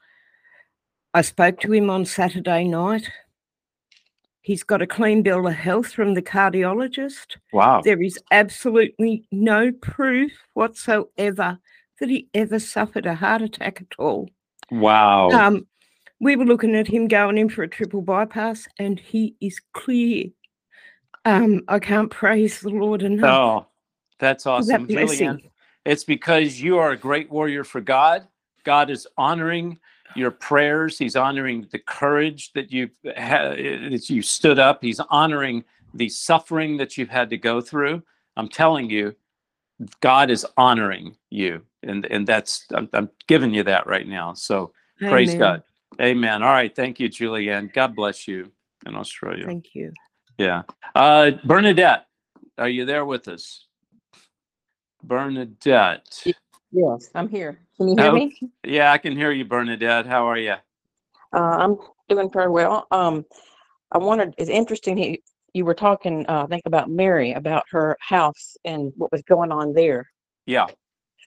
I 1.13 1.21
spoke 1.21 1.59
to 1.61 1.73
him 1.73 1.89
on 1.89 2.05
Saturday 2.05 2.65
night. 2.65 3.09
He's 4.41 4.63
got 4.63 4.81
a 4.81 4.87
clean 4.87 5.23
bill 5.23 5.47
of 5.47 5.53
health 5.53 5.91
from 5.91 6.13
the 6.13 6.21
cardiologist. 6.21 7.37
Wow. 7.51 7.81
There 7.83 8.01
is 8.01 8.17
absolutely 8.31 9.27
no 9.31 9.71
proof 9.73 10.31
whatsoever 10.53 11.59
that 11.99 12.09
he 12.09 12.29
ever 12.33 12.59
suffered 12.59 13.05
a 13.05 13.15
heart 13.15 13.41
attack 13.41 13.81
at 13.81 13.99
all. 13.99 14.29
Wow. 14.71 15.29
Um, 15.31 15.67
we 16.19 16.35
were 16.35 16.45
looking 16.45 16.75
at 16.75 16.87
him 16.87 17.07
going 17.07 17.37
in 17.37 17.49
for 17.49 17.63
a 17.63 17.67
triple 17.67 18.01
bypass, 18.01 18.67
and 18.79 18.99
he 18.99 19.35
is 19.41 19.59
clear. 19.73 20.25
Um, 21.25 21.63
I 21.67 21.79
can't 21.79 22.09
praise 22.09 22.61
the 22.61 22.69
Lord 22.69 23.03
enough 23.03 23.25
Oh, 23.25 23.67
that's 24.19 24.45
that 24.45 24.49
awesome. 24.49 24.87
Julianne, 24.87 25.49
it's 25.85 26.03
because 26.03 26.61
you 26.61 26.77
are 26.77 26.91
a 26.91 26.97
great 26.97 27.29
warrior 27.29 27.63
for 27.63 27.81
God. 27.81 28.27
God 28.63 28.89
is 28.89 29.07
honoring 29.17 29.77
your 30.15 30.31
prayers. 30.31 30.97
He's 30.97 31.15
honoring 31.15 31.67
the 31.71 31.79
courage 31.79 32.51
that 32.53 32.71
you've 32.71 32.91
had, 33.15 33.57
that 33.57 34.09
you 34.09 34.21
stood 34.21 34.59
up. 34.59 34.81
He's 34.81 34.99
honoring 34.99 35.63
the 35.93 36.09
suffering 36.09 36.77
that 36.77 36.97
you've 36.97 37.09
had 37.09 37.29
to 37.29 37.37
go 37.37 37.61
through. 37.61 38.03
I'm 38.35 38.49
telling 38.49 38.89
you, 38.89 39.15
God 40.01 40.29
is 40.29 40.45
honoring 40.57 41.15
you, 41.29 41.61
and 41.83 42.05
and 42.07 42.25
that's 42.25 42.65
I'm, 42.73 42.89
I'm 42.93 43.09
giving 43.27 43.53
you 43.53 43.63
that 43.63 43.85
right 43.85 44.07
now. 44.07 44.33
So 44.33 44.73
praise 44.99 45.35
God, 45.35 45.63
Amen. 46.01 46.43
All 46.43 46.51
right, 46.51 46.75
thank 46.75 46.99
you, 46.99 47.09
Julianne. 47.09 47.73
God 47.73 47.95
bless 47.95 48.27
you 48.27 48.51
in 48.85 48.95
Australia. 48.95 49.45
Thank 49.45 49.73
you. 49.73 49.93
Yeah. 50.37 50.63
Uh, 50.93 51.31
Bernadette, 51.43 52.05
are 52.57 52.69
you 52.69 52.85
there 52.85 53.05
with 53.05 53.27
us? 53.27 53.65
Bernadette. 55.03 56.23
Yes, 56.71 57.09
I'm 57.15 57.29
here. 57.29 57.59
Can 57.77 57.89
you 57.89 57.95
hear 57.97 58.11
me? 58.11 58.39
Yeah, 58.63 58.91
I 58.91 58.97
can 58.97 59.15
hear 59.15 59.31
you, 59.31 59.45
Bernadette. 59.45 60.05
How 60.05 60.27
are 60.27 60.37
you? 60.37 60.55
Uh, 61.33 61.39
I'm 61.39 61.77
doing 62.09 62.29
very 62.31 62.49
well. 62.49 62.87
Um, 62.91 63.25
I 63.91 63.97
wanted, 63.97 64.35
it's 64.37 64.49
interesting, 64.49 64.97
he, 64.97 65.23
you 65.53 65.65
were 65.65 65.73
talking, 65.73 66.25
uh, 66.27 66.43
I 66.43 66.47
think 66.47 66.63
about 66.65 66.89
Mary, 66.89 67.33
about 67.33 67.63
her 67.71 67.97
house 67.99 68.57
and 68.65 68.91
what 68.95 69.11
was 69.11 69.21
going 69.23 69.51
on 69.51 69.73
there. 69.73 70.09
Yeah. 70.45 70.67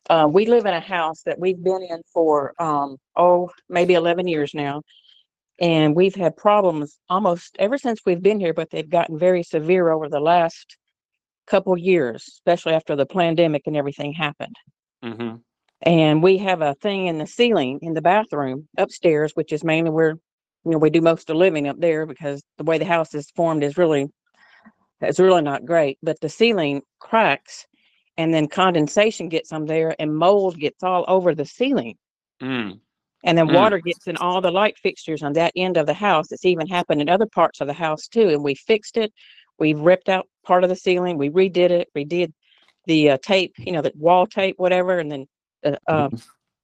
Uh, 0.09 0.29
we 0.31 0.47
live 0.47 0.67
in 0.67 0.75
a 0.75 0.81
house 0.81 1.23
that 1.23 1.39
we've 1.39 1.63
been 1.63 1.83
in 1.83 2.01
for, 2.13 2.55
um, 2.61 2.97
oh, 3.17 3.51
maybe 3.69 3.95
11 3.95 4.29
years 4.29 4.55
now. 4.55 4.83
And 5.61 5.95
we've 5.95 6.15
had 6.15 6.37
problems 6.37 6.99
almost 7.11 7.57
ever 7.59 7.77
since 7.77 8.01
we've 8.07 8.23
been 8.23 8.41
here, 8.41 8.55
but 8.55 8.71
they've 8.71 8.89
gotten 8.89 9.19
very 9.19 9.43
severe 9.43 9.91
over 9.91 10.09
the 10.09 10.21
last 10.21 10.77
couple 11.47 11.77
years, 11.77 12.25
especially 12.29 12.73
after 12.73 12.97
the 12.97 13.07
pandemic 13.07 13.63
and 13.67 13.77
everything 13.77 14.13
happened. 14.13 14.57
hmm 15.03 15.37
And 15.83 16.23
we 16.23 16.39
have 16.39 16.63
a 16.63 16.75
thing 16.75 17.09
in 17.09 17.19
the 17.19 17.27
ceiling 17.27 17.81
in 17.83 17.93
the 17.93 18.01
bathroom 18.01 18.69
upstairs, 18.79 19.33
which 19.35 19.53
is 19.53 19.63
mainly 19.63 19.91
where, 19.91 20.17
you 20.65 20.71
know, 20.71 20.79
we 20.79 20.89
do 20.89 21.03
most 21.03 21.23
of 21.23 21.35
the 21.35 21.35
living 21.35 21.69
up 21.69 21.79
there 21.79 22.07
because 22.07 22.43
the 22.57 22.65
way 22.65 22.79
the 22.79 22.85
house 22.85 23.15
is 23.15 23.31
formed 23.37 23.63
is 23.63 23.77
really, 23.77 24.09
it's 25.03 25.21
really 25.21 25.43
not 25.43 25.67
great. 25.67 25.99
But 26.03 26.21
the 26.21 26.29
ceiling 26.29 26.83
cracks 27.01 27.67
and 28.17 28.33
then 28.33 28.49
condensation 28.49 29.29
gets 29.29 29.53
on 29.53 29.67
there 29.67 29.95
and 29.99 30.17
mold 30.17 30.59
gets 30.59 30.83
all 30.83 31.05
over 31.09 31.35
the 31.35 31.47
ceiling. 31.47 31.97
Mm. 32.43 32.81
And 33.25 33.37
then 33.37 33.49
Mm. 33.49 33.55
water 33.55 33.79
gets 33.79 34.07
in 34.07 34.17
all 34.17 34.41
the 34.41 34.51
light 34.51 34.79
fixtures 34.79 35.23
on 35.23 35.35
that 35.35 35.53
end 35.57 35.77
of 35.77 35.87
the 35.87 35.95
house. 35.95 36.33
It's 36.33 36.45
even 36.45 36.67
happened 36.67 37.01
in 37.01 37.09
other 37.09 37.27
parts 37.27 37.61
of 37.61 37.67
the 37.67 37.73
house 37.75 38.09
too. 38.09 38.29
And 38.29 38.43
we 38.43 38.55
fixed 38.55 38.97
it. 38.97 39.13
We 39.59 39.75
ripped 39.75 40.09
out 40.09 40.27
part 40.45 40.65
of 40.65 40.71
the 40.71 40.77
ceiling. 40.77 41.19
We 41.19 41.29
redid 41.29 41.71
it. 41.71 41.89
We 41.95 42.05
did 42.05 42.33
the 42.87 43.11
uh, 43.11 43.19
tape, 43.23 43.55
you 43.59 43.73
know, 43.73 43.83
the 43.83 43.93
wall 43.97 44.27
tape, 44.27 44.55
whatever, 44.59 44.99
and 44.99 45.13
then 45.13 45.27
uh, 45.65 45.77
uh, 45.87 46.09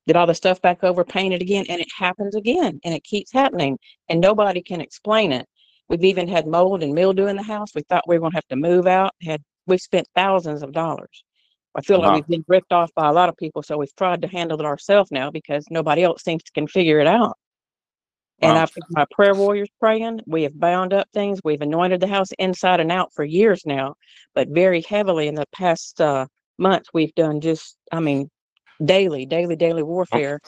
did 0.06 0.16
all 0.16 0.26
the 0.26 0.34
stuff 0.34 0.62
back 0.62 0.82
over, 0.82 1.04
painted 1.04 1.42
again, 1.42 1.66
and 1.68 1.80
it 1.80 1.88
happens 1.96 2.34
again, 2.34 2.80
and 2.84 2.94
it 2.94 3.04
keeps 3.04 3.32
happening, 3.32 3.78
and 4.08 4.20
nobody 4.20 4.62
can 4.62 4.80
explain 4.80 5.32
it. 5.32 5.46
We've 5.88 6.04
even 6.04 6.26
had 6.26 6.46
mold 6.46 6.82
and 6.82 6.94
mildew 6.94 7.26
in 7.26 7.36
the 7.36 7.42
house. 7.42 7.74
We 7.74 7.82
thought 7.82 8.08
we 8.08 8.16
were 8.16 8.20
going 8.20 8.32
to 8.32 8.36
have 8.36 8.48
to 8.48 8.56
move 8.56 8.86
out. 8.86 9.14
Had 9.22 9.42
we've 9.66 9.80
spent 9.80 10.08
thousands 10.14 10.62
of 10.62 10.72
dollars. 10.72 11.22
I 11.76 11.82
feel 11.82 12.00
like 12.00 12.14
we've 12.14 12.26
been 12.28 12.44
ripped 12.48 12.72
off 12.72 12.90
by 12.94 13.08
a 13.08 13.12
lot 13.12 13.28
of 13.28 13.36
people, 13.36 13.62
so 13.62 13.78
we've 13.78 13.94
tried 13.96 14.22
to 14.22 14.28
handle 14.28 14.58
it 14.60 14.64
ourselves 14.66 15.10
now 15.10 15.30
because 15.30 15.66
nobody 15.70 16.02
else 16.04 16.22
seems 16.22 16.42
to 16.44 16.52
can 16.52 16.66
figure 16.66 17.00
it 17.00 17.06
out. 17.06 17.36
And 18.42 18.56
Wow. 18.56 18.62
I've 18.62 18.74
got 18.74 18.90
my 18.90 19.04
prayer 19.10 19.34
warriors 19.34 19.68
praying. 19.80 20.20
We 20.26 20.42
have 20.44 20.58
bound 20.58 20.92
up 20.92 21.08
things. 21.14 21.40
We've 21.44 21.62
anointed 21.62 22.00
the 22.00 22.06
house 22.06 22.30
inside 22.38 22.80
and 22.80 22.92
out 22.92 23.12
for 23.14 23.24
years 23.24 23.62
now, 23.66 23.94
but 24.34 24.48
very 24.48 24.82
heavily 24.82 25.28
in 25.28 25.34
the 25.34 25.46
past 25.52 26.00
uh, 26.00 26.26
month, 26.58 26.86
we've 26.94 27.14
done 27.14 27.40
just, 27.40 27.76
I 27.92 28.00
mean, 28.00 28.30
daily, 28.84 29.26
daily, 29.26 29.56
daily 29.56 29.82
warfare. 29.82 30.40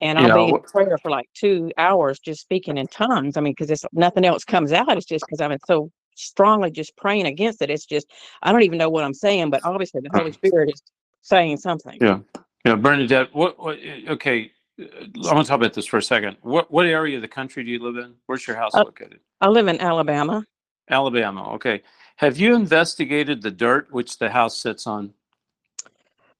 And 0.00 0.18
I'll 0.18 0.30
be 0.30 0.48
in 0.48 0.56
prayer 0.72 0.98
for 0.98 1.10
like 1.10 1.28
two 1.34 1.70
hours 1.78 2.18
just 2.20 2.40
speaking 2.42 2.78
in 2.78 2.86
tongues. 2.88 3.36
I 3.36 3.40
mean, 3.40 3.52
because 3.52 3.70
it's 3.70 3.84
nothing 3.92 4.24
else 4.24 4.44
comes 4.44 4.72
out. 4.72 4.96
It's 4.96 5.06
just 5.06 5.26
because 5.26 5.40
I've 5.40 5.50
been 5.50 5.58
so 5.66 5.90
strongly 6.16 6.70
just 6.70 6.96
praying 6.96 7.26
against 7.26 7.62
it. 7.62 7.70
It's 7.70 7.86
just, 7.86 8.06
I 8.42 8.52
don't 8.52 8.62
even 8.62 8.78
know 8.78 8.88
what 8.88 9.04
I'm 9.04 9.14
saying, 9.14 9.50
but 9.50 9.64
obviously 9.64 10.00
the 10.00 10.10
Holy 10.18 10.32
Spirit 10.32 10.70
is 10.74 10.82
saying 11.22 11.58
something. 11.58 11.98
Yeah. 12.00 12.18
Yeah, 12.64 12.74
Bernadette, 12.74 13.32
what, 13.32 13.58
what, 13.62 13.78
uh, 13.78 14.12
okay, 14.14 14.50
I 14.78 14.84
want 15.32 15.46
to 15.46 15.48
talk 15.48 15.60
about 15.60 15.72
this 15.72 15.86
for 15.86 15.98
a 15.98 16.02
second. 16.02 16.36
What, 16.40 16.70
what 16.72 16.84
area 16.86 17.14
of 17.16 17.22
the 17.22 17.28
country 17.28 17.62
do 17.62 17.70
you 17.70 17.78
live 17.78 17.96
in? 18.04 18.14
Where's 18.26 18.44
your 18.46 18.56
house 18.56 18.74
Uh, 18.74 18.82
located? 18.82 19.20
I 19.40 19.48
live 19.48 19.68
in 19.68 19.80
Alabama. 19.80 20.44
Alabama, 20.90 21.52
okay. 21.54 21.82
Have 22.16 22.38
you 22.38 22.54
investigated 22.56 23.40
the 23.42 23.50
dirt 23.52 23.86
which 23.92 24.18
the 24.18 24.28
house 24.30 24.60
sits 24.60 24.86
on? 24.86 25.12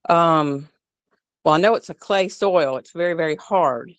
Um, 0.08 0.68
well, 1.44 1.54
I 1.54 1.58
know 1.58 1.74
it's 1.74 1.90
a 1.90 1.94
clay 1.94 2.28
soil. 2.28 2.76
It's 2.76 2.90
very, 2.92 3.14
very 3.14 3.36
hard. 3.36 3.92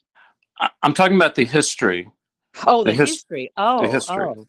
I, 0.60 0.70
I'm 0.84 0.94
talking 0.94 1.16
about 1.16 1.36
the 1.36 1.46
history. 1.46 2.10
Oh, 2.66 2.84
the, 2.84 2.92
The 2.92 2.98
his- 2.98 3.10
history. 3.12 3.52
Oh, 3.58 3.82
the 3.84 3.92
history. 3.92 4.26
oh. 4.26 4.46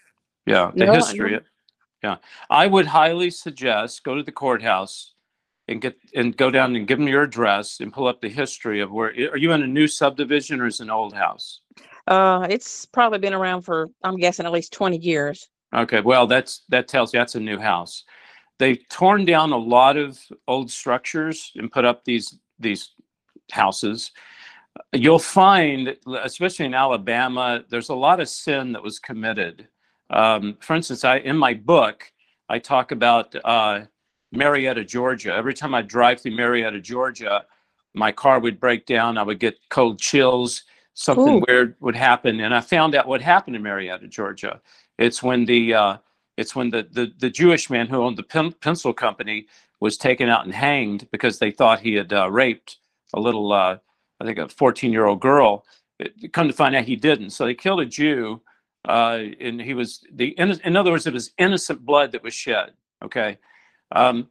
Yeah, 0.49 0.71
the 0.75 0.87
No, 0.87 0.93
I 0.93 0.97
history. 0.97 1.41
Yeah. 2.03 2.17
I 2.49 2.67
would 2.67 2.87
highly 2.87 3.31
suggest 3.31 4.05
go 4.05 4.15
to 4.15 4.23
the 4.23 4.33
courthouse 4.33 5.15
and 5.67 5.81
get, 5.81 5.97
and 6.15 6.37
go 6.37 6.51
down 6.51 6.77
and 6.77 6.87
give 6.87 6.99
them 6.99 7.09
your 7.09 7.23
address 7.23 7.81
and 7.81 7.93
pull 7.93 8.07
up 8.07 8.21
the 8.21 8.29
history 8.29 8.81
of 8.81 8.91
where, 8.91 9.09
are 9.09 9.37
you 9.37 9.53
in 9.53 9.63
a 9.63 9.67
new 9.67 9.87
subdivision 9.87 10.61
or 10.61 10.67
is 10.67 10.81
it 10.81 10.85
an 10.85 10.91
old 10.91 11.13
house? 11.13 11.61
Uh, 12.07 12.47
it's 12.49 12.87
probably 12.87 13.19
been 13.19 13.35
around 13.35 13.63
for, 13.63 13.89
I'm 14.03 14.17
guessing 14.17 14.47
at 14.47 14.53
least 14.53 14.73
20 14.73 14.97
years. 14.97 15.49
Okay, 15.75 16.01
well, 16.01 16.27
that's, 16.27 16.63
that 16.71 16.89
tells 16.89 17.13
you 17.13 17.21
that's 17.21 17.35
a 17.35 17.41
new 17.41 17.59
house. 17.59 18.05
They've 18.59 18.83
torn 18.89 19.25
down 19.25 19.53
a 19.53 19.59
lot 19.59 19.97
of 19.97 20.19
old 20.47 20.71
structures 20.71 21.53
and 21.57 21.71
put 21.71 21.85
up 21.85 22.05
these, 22.05 22.39
these 22.59 22.91
houses. 23.53 24.11
You'll 24.93 25.19
find, 25.19 25.97
especially 26.23 26.67
in 26.67 26.75
Alabama, 26.75 27.63
there's 27.69 27.91
a 27.91 27.95
lot 27.95 28.21
of 28.21 28.29
sin 28.29 28.73
that 28.73 28.83
was 28.83 28.99
committed. 28.99 29.69
Um, 30.11 30.57
for 30.61 30.75
instance, 30.75 31.05
I, 31.05 31.19
in 31.19 31.37
my 31.37 31.55
book, 31.55 32.11
I 32.49 32.59
talk 32.59 32.93
about, 32.93 33.35
uh, 33.45 33.83
Marietta, 34.33 34.85
Georgia. 34.85 35.35
Every 35.35 35.55
time 35.55 35.75
I 35.75 35.83
drive 35.83 36.21
through 36.21 36.37
Marietta, 36.37 36.81
Georgia, 36.81 37.45
my 37.95 38.13
car 38.13 38.41
would 38.41 38.61
break 38.61 38.87
down. 38.87 39.19
I 39.19 39.23
would 39.23 39.41
get 39.41 39.59
cold 39.71 39.99
chills. 39.99 40.65
Something 40.95 41.37
Ooh. 41.37 41.45
weird 41.47 41.77
would 41.81 41.95
happen, 41.95 42.41
and 42.41 42.53
I 42.53 42.61
found 42.61 42.97
out 42.97 43.07
what 43.07 43.23
happened 43.23 43.55
in 43.55 43.63
Marietta, 43.63 44.09
Georgia. 44.09 44.61
It's 44.99 45.23
when 45.23 45.45
the 45.45 45.73
uh, 45.73 45.97
it's 46.37 46.57
when 46.57 46.71
the, 46.71 46.89
the 46.91 47.13
the 47.19 47.31
Jewish 47.31 47.71
man 47.71 47.87
who 47.87 48.03
owned 48.03 48.19
the 48.19 48.25
pen, 48.25 48.53
pencil 48.53 48.93
company 48.93 49.47
was 49.81 49.97
taken 49.97 50.29
out 50.29 50.45
and 50.45 50.53
hanged 50.53 51.09
because 51.13 51.39
they 51.39 51.53
thought 51.53 51.79
he 51.79 51.95
had 51.95 52.13
uh, 52.13 52.29
raped 52.29 52.79
a 53.15 53.21
little, 53.21 53.53
uh, 53.53 53.79
I 54.21 54.25
think, 54.25 54.39
a 54.39 54.49
14 54.49 54.93
year 54.93 55.07
old 55.07 55.21
girl. 55.21 55.65
It, 56.01 56.33
come 56.33 56.49
to 56.49 56.53
find 56.53 56.75
out, 56.75 56.85
he 56.85 56.97
didn't. 56.97 57.31
So 57.31 57.45
they 57.45 57.55
killed 57.55 57.81
a 57.81 57.87
Jew, 57.87 58.43
uh, 58.89 59.23
and 59.41 59.61
he 59.61 59.75
was 59.75 60.05
the 60.15 60.29
in, 60.39 60.59
in 60.65 60.77
other 60.77 60.91
words, 60.91 61.07
it 61.07 61.13
was 61.13 61.33
innocent 61.39 61.85
blood 61.85 62.11
that 62.13 62.23
was 62.23 62.35
shed. 62.35 62.73
Okay, 63.05 63.39
um, 63.93 64.29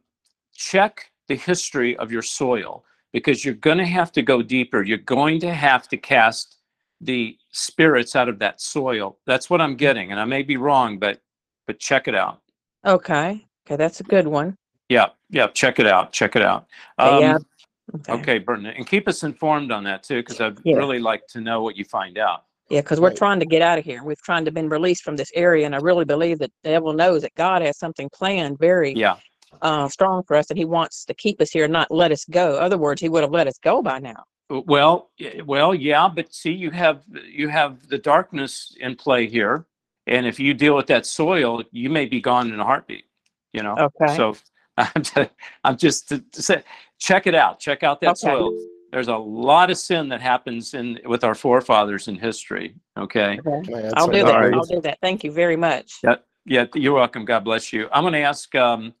check 0.54 1.10
the 1.28 1.36
history 1.36 1.96
of 1.96 2.10
your 2.12 2.22
soil 2.22 2.84
because 3.12 3.44
you're 3.44 3.54
going 3.54 3.78
to 3.78 3.86
have 3.86 4.12
to 4.12 4.22
go 4.22 4.42
deeper. 4.42 4.82
You're 4.82 4.98
going 4.98 5.40
to 5.40 5.54
have 5.54 5.88
to 5.88 5.96
cast 5.96 6.56
the 7.00 7.38
spirits 7.52 8.16
out 8.16 8.28
of 8.28 8.38
that 8.40 8.60
soil. 8.60 9.18
That's 9.26 9.48
what 9.48 9.60
I'm 9.60 9.76
getting, 9.76 10.10
and 10.10 10.20
I 10.20 10.24
may 10.24 10.42
be 10.42 10.56
wrong, 10.56 10.98
but 10.98 11.20
but 11.66 11.78
check 11.78 12.08
it 12.08 12.14
out. 12.14 12.40
Okay. 12.84 13.46
Okay. 13.66 13.76
That's 13.76 14.00
a 14.00 14.04
good 14.04 14.26
one. 14.26 14.56
Yeah, 14.88 15.08
yeah, 15.28 15.48
check 15.48 15.78
it 15.78 15.86
out. 15.86 16.12
Check 16.12 16.34
it 16.34 16.42
out. 16.42 16.66
Okay, 16.98 17.20
yeah. 17.20 17.34
Um, 17.34 18.02
okay, 18.08 18.38
Bernadette, 18.38 18.76
and 18.76 18.86
keep 18.86 19.06
us 19.06 19.22
informed 19.22 19.70
on 19.70 19.84
that 19.84 20.02
too, 20.02 20.22
because 20.22 20.40
I'd 20.40 20.58
Yeah. 20.64 20.76
really 20.76 20.98
like 20.98 21.26
to 21.28 21.40
know 21.40 21.62
what 21.62 21.76
you 21.76 21.84
find 21.84 22.18
out. 22.18 22.44
Yeah, 22.70 22.82
because 22.82 23.00
we're 23.00 23.08
Right. 23.08 23.16
trying 23.16 23.40
to 23.40 23.46
get 23.46 23.62
out 23.62 23.78
of 23.78 23.84
here. 23.84 24.02
We've 24.04 24.20
trying 24.20 24.44
to 24.44 24.50
been 24.52 24.68
released 24.68 25.02
from 25.02 25.16
this 25.16 25.30
area, 25.34 25.64
and 25.64 25.74
I 25.74 25.78
really 25.78 26.04
believe 26.04 26.38
that 26.40 26.50
the 26.62 26.70
devil 26.70 26.92
knows 26.92 27.22
that 27.22 27.34
God 27.34 27.62
has 27.62 27.78
something 27.78 28.10
planned 28.12 28.58
very 28.58 28.94
Yeah, 28.94 29.16
uh, 29.62 29.88
strong 29.88 30.22
for 30.24 30.36
us, 30.36 30.50
and 30.50 30.58
He 30.58 30.66
wants 30.66 31.04
to 31.06 31.14
keep 31.14 31.40
us 31.40 31.50
here, 31.50 31.64
and 31.64 31.72
not 31.72 31.90
let 31.90 32.12
us 32.12 32.24
go. 32.26 32.56
Other 32.56 32.76
words, 32.76 33.00
He 33.00 33.08
would 33.08 33.22
have 33.22 33.30
let 33.32 33.46
us 33.46 33.58
go 33.58 33.80
by 33.82 33.98
now. 34.00 34.22
Well, 34.50 35.10
y- 35.18 35.40
well, 35.44 35.74
yeah, 35.74 36.08
but 36.08 36.34
see, 36.34 36.52
you 36.52 36.70
have 36.70 37.02
you 37.26 37.48
have 37.48 37.88
the 37.88 37.98
darkness 37.98 38.76
in 38.80 38.96
play 38.96 39.26
here, 39.26 39.64
and 40.06 40.26
if 40.26 40.38
you 40.38 40.52
deal 40.52 40.76
with 40.76 40.86
that 40.88 41.06
soil, 41.06 41.62
you 41.70 41.88
may 41.88 42.04
be 42.04 42.20
gone 42.20 42.52
in 42.52 42.60
a 42.60 42.64
heartbeat. 42.64 43.06
You 43.54 43.62
know. 43.62 43.76
Okay. 43.78 44.14
So 44.14 44.36
I'm 44.76 45.02
just, 45.02 45.30
I'm 45.64 45.76
just 45.78 46.08
to, 46.10 46.18
to 46.20 46.42
say, 46.42 46.62
check 46.98 47.26
it 47.26 47.34
out. 47.34 47.60
Check 47.60 47.82
out 47.82 48.00
that 48.02 48.18
Okay. 48.18 48.30
soil. 48.30 48.52
There's 48.92 49.08
a 49.08 49.16
lot 49.16 49.70
of 49.70 49.76
sin 49.78 50.08
that 50.08 50.20
happens 50.20 50.74
in 50.74 50.98
with 51.04 51.22
our 51.24 51.34
forefathers 51.34 52.08
in 52.08 52.16
history. 52.16 52.74
Okay. 52.98 53.38
Okay. 53.46 53.74
I 53.74 53.82
add 53.82 53.94
I'll 53.96 54.06
do 54.06 54.24
that. 54.24 54.34
Alright. 54.34 54.54
I'll 54.54 54.64
do 54.64 54.80
that. 54.80 54.98
Thank 55.02 55.24
you 55.24 55.30
very 55.30 55.56
much. 55.56 55.98
Yeah, 56.02 56.16
yeah, 56.46 56.66
you're 56.74 56.94
welcome. 56.94 57.24
God 57.24 57.44
bless 57.44 57.72
you. 57.72 57.88
I'm 57.92 58.02
going 58.02 58.14
to 58.14 58.20
ask 58.20 58.54
um, 58.54 58.94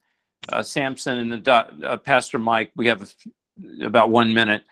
uh, 0.50 0.62
Sampson 0.62 1.18
and 1.18 1.32
the 1.32 1.38
doc- 1.38 1.72
uh, 1.84 1.96
Pastor 1.96 2.38
Mike. 2.38 2.70
We 2.76 2.86
have 2.86 3.00
a 3.00 3.04
f- 3.04 3.82
about 3.82 4.10
one 4.10 4.34
minute. 4.34 4.64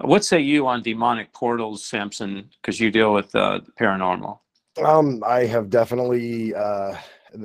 What 0.00 0.24
say 0.24 0.40
you 0.40 0.66
on 0.66 0.82
demonic 0.82 1.32
portals, 1.34 1.84
Sampson? 1.84 2.48
Because 2.60 2.80
you 2.80 2.90
deal 2.90 3.12
with 3.12 3.34
uh, 3.34 3.60
paranormal. 3.78 4.38
Um, 4.82 5.22
I 5.26 5.44
have 5.44 5.68
definitely 5.68 6.54
uh 6.54 6.96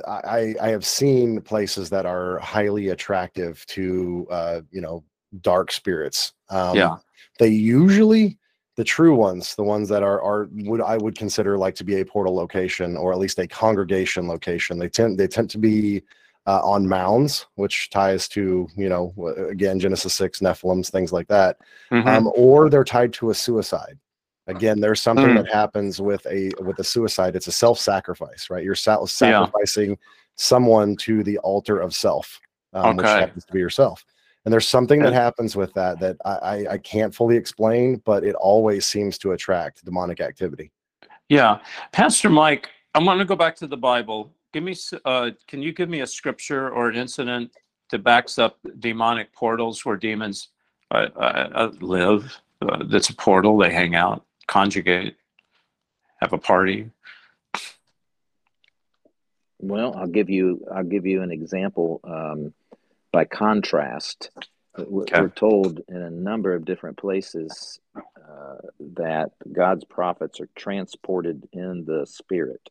I 0.07 0.55
I 0.61 0.69
have 0.69 0.85
seen 0.85 1.41
places 1.41 1.89
that 1.89 2.05
are 2.05 2.39
highly 2.39 2.89
attractive 2.89 3.65
to 3.67 4.27
uh, 4.31 4.61
you 4.71 4.79
know, 4.79 5.03
dark 5.41 5.73
spirits. 5.73 6.31
Um 6.49 6.77
Yeah. 6.77 6.95
They 7.39 7.47
usually 7.49 8.37
the 8.75 8.83
true 8.83 9.15
ones, 9.15 9.55
the 9.55 9.63
ones 9.63 9.89
that 9.89 10.03
are 10.03 10.21
are 10.21 10.47
would 10.51 10.81
I 10.81 10.97
would 10.97 11.17
consider 11.17 11.57
like 11.57 11.75
to 11.75 11.83
be 11.83 11.99
a 11.99 12.05
portal 12.05 12.35
location 12.35 12.95
or 12.95 13.11
at 13.11 13.17
least 13.19 13.39
a 13.39 13.47
congregation 13.47 14.27
location. 14.27 14.77
They 14.77 14.89
tend 14.89 15.17
they 15.19 15.27
tend 15.27 15.49
to 15.51 15.57
be 15.57 16.03
uh, 16.45 16.61
on 16.63 16.87
mounds, 16.87 17.45
which 17.55 17.89
ties 17.89 18.27
to 18.29 18.67
you 18.75 18.87
know 18.89 19.13
again 19.49 19.79
Genesis 19.79 20.13
six 20.13 20.39
Nephilims 20.39 20.91
things 20.91 21.11
like 21.11 21.27
that 21.27 21.57
Mhm. 21.91 22.07
um, 22.07 22.31
or 22.35 22.69
they're 22.69 22.83
tied 22.83 23.13
to 23.13 23.31
a 23.31 23.33
suicide. 23.35 23.97
Again, 24.45 24.79
there's 24.79 25.01
something 25.01 25.27
Mm. 25.29 25.43
that 25.43 25.51
happens 25.53 25.99
with 25.99 26.25
a 26.27 26.51
with 26.61 26.79
a 26.79 26.83
suicide. 26.83 27.35
It's 27.35 27.47
a 27.47 27.51
self-sacrifice, 27.51 28.49
right? 28.49 28.63
You're 28.63 28.75
sa- 28.75 29.03
sacrificing 29.05 29.97
someone 30.35 30.95
to 30.97 31.23
the 31.23 31.37
altar 31.39 31.79
of 31.79 31.93
self, 31.93 32.39
um, 32.73 32.95
which 32.95 33.05
happens 33.21 33.43
to 33.45 33.51
be 33.53 33.59
yourself. 33.59 34.05
And 34.47 34.53
there's 34.53 34.69
something 34.69 35.01
that 35.01 35.11
happens 35.11 35.57
with 35.57 35.73
that 35.73 35.99
that 35.99 36.15
I, 36.23 36.31
I, 36.31 36.65
I 36.71 36.77
can't 36.77 37.13
fully 37.13 37.35
explain, 37.35 38.01
but 38.05 38.23
it 38.23 38.33
always 38.35 38.87
seems 38.87 39.17
to 39.17 39.33
attract 39.33 39.83
demonic 39.83 40.21
activity. 40.21 40.71
yeah, 41.27 41.59
Pastor 41.91 42.29
Mike. 42.29 42.69
I 42.95 42.99
want 42.99 43.19
to 43.19 43.25
go 43.25 43.35
back 43.35 43.57
to 43.57 43.67
the 43.67 43.75
Bible. 43.75 44.31
Give 44.53 44.63
me. 44.63 44.73
Uh, 45.03 45.31
can 45.49 45.61
you 45.61 45.73
give 45.73 45.89
me 45.89 45.99
a 45.99 46.07
scripture 46.07 46.69
or 46.69 46.87
an 46.87 46.95
incident 46.95 47.51
that 47.89 48.05
backs 48.05 48.39
up 48.39 48.57
demonic 48.79 49.33
portals 49.33 49.83
where 49.83 49.97
demons 49.97 50.47
uh, 50.91 51.09
uh, 51.17 51.49
uh, 51.53 51.71
live? 51.81 52.39
Uh, 52.61 52.85
that's 52.85 53.09
a 53.09 53.15
portal. 53.15 53.57
They 53.57 53.73
hang 53.73 53.95
out, 53.95 54.23
conjugate, 54.47 55.17
have 56.21 56.31
a 56.31 56.37
party. 56.37 56.89
Well, 59.59 59.93
I'll 59.97 60.07
give 60.07 60.29
you 60.29 60.65
I'll 60.73 60.85
give 60.85 61.05
you 61.05 61.21
an 61.21 61.31
example. 61.31 61.99
Um, 62.05 62.53
by 63.17 63.25
contrast, 63.25 64.29
We're, 64.77 65.01
Okay. 65.01 65.21
we're 65.21 65.29
told 65.29 65.81
in 65.87 65.97
a 65.97 66.11
number 66.11 66.53
of 66.53 66.65
different 66.65 66.97
places 66.97 67.79
uh, 67.95 68.57
that 68.93 69.31
God's 69.51 69.83
prophets 69.85 70.39
are 70.39 70.49
transported 70.55 71.49
in 71.51 71.83
the 71.83 72.05
spirit. 72.05 72.69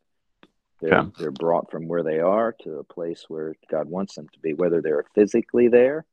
They're, 0.81 1.11
they're 1.19 1.33
brought 1.33 1.69
from 1.73 1.89
where 1.89 2.05
they 2.05 2.21
are 2.21 2.55
to 2.63 2.79
a 2.79 2.85
place 2.85 3.25
where 3.27 3.57
God 3.69 3.89
wants 3.89 4.15
them 4.15 4.29
to 4.35 4.39
be, 4.39 4.55
whether 4.55 4.81
they're 4.81 5.05
physically 5.17 5.67
there 5.67 6.05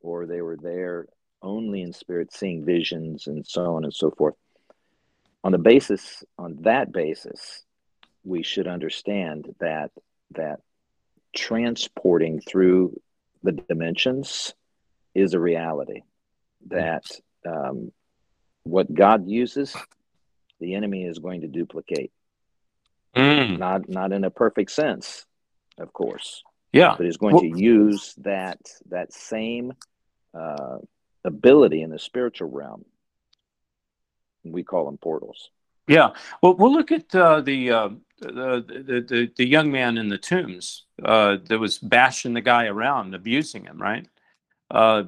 or 0.00 0.26
they 0.26 0.42
were 0.42 0.56
there 0.56 1.06
only 1.42 1.82
in 1.82 1.92
spirit, 1.92 2.32
seeing 2.32 2.64
visions 2.64 3.26
and 3.26 3.44
so 3.44 3.74
on 3.74 3.82
and 3.82 3.92
so 3.92 4.12
forth. 4.12 4.36
On 5.42 5.50
the 5.50 5.58
basis, 5.58 6.22
on 6.38 6.56
that 6.60 6.92
basis, 6.92 7.64
we 8.22 8.44
should 8.44 8.68
understand 8.68 9.52
that 9.58 9.90
that 10.36 10.60
transporting 11.34 12.40
through 12.40 12.94
the 13.42 13.52
dimensions 13.52 14.54
is 15.14 15.34
a 15.34 15.40
reality 15.40 16.02
that 16.68 17.04
um, 17.46 17.92
what 18.64 18.92
God 18.92 19.28
uses, 19.28 19.76
the 20.60 20.74
enemy 20.74 21.04
is 21.04 21.18
going 21.18 21.40
to 21.42 21.48
duplicate. 21.48 22.12
Mm, 23.16 23.58
Not 23.58 23.88
not 23.88 24.12
in 24.12 24.24
a 24.24 24.30
perfect 24.30 24.70
sense, 24.70 25.26
of 25.76 25.92
course, 25.92 26.42
yeah. 26.72 26.94
but 26.96 27.06
is 27.06 27.18
going 27.18 27.34
Well- 27.34 27.42
to 27.42 27.60
use 27.60 28.14
that 28.18 28.58
that 28.88 29.12
same 29.12 29.74
uh, 30.32 30.78
ability 31.24 31.82
in 31.82 31.90
the 31.90 31.98
spiritual 31.98 32.48
realm. 32.48 32.84
We 34.44 34.62
call 34.64 34.86
them 34.86 34.96
portals. 34.96 35.50
Yeah. 35.88 36.10
Well, 36.42 36.54
we'll 36.54 36.72
look 36.72 36.92
at 36.92 37.14
uh, 37.14 37.40
the, 37.40 37.70
uh, 37.70 37.88
the, 38.20 39.04
the 39.08 39.32
the 39.36 39.46
young 39.46 39.72
man 39.72 39.98
in 39.98 40.08
the 40.08 40.18
tombs 40.18 40.84
uh, 41.04 41.38
that 41.44 41.58
was 41.58 41.78
bashing 41.78 42.34
the 42.34 42.40
guy 42.40 42.66
around, 42.66 43.14
abusing 43.14 43.64
him. 43.64 43.80
Right. 43.80 44.06
Uh, 44.70 45.04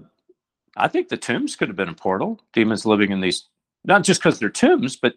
I 0.76 0.88
think 0.88 1.08
the 1.08 1.16
tombs 1.16 1.54
could 1.56 1.68
have 1.68 1.76
been 1.76 1.88
a 1.88 1.94
portal. 1.94 2.40
Demons 2.52 2.84
living 2.84 3.12
in 3.12 3.20
these, 3.20 3.44
not 3.84 4.02
just 4.02 4.20
because 4.20 4.38
they're 4.40 4.50
tombs, 4.50 4.96
but 4.96 5.14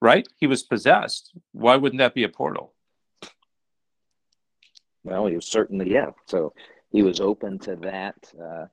right. 0.00 0.26
He 0.36 0.46
was 0.46 0.62
possessed. 0.62 1.32
Why 1.52 1.76
wouldn't 1.76 1.98
that 1.98 2.14
be 2.14 2.22
a 2.24 2.28
portal? 2.28 2.72
Well, 5.02 5.26
he 5.26 5.34
was 5.34 5.46
certainly 5.46 5.90
yeah. 5.92 6.10
So 6.26 6.54
he 6.90 7.02
was 7.02 7.20
open 7.20 7.58
to 7.60 7.76
that 7.76 8.14
uh, 8.40 8.66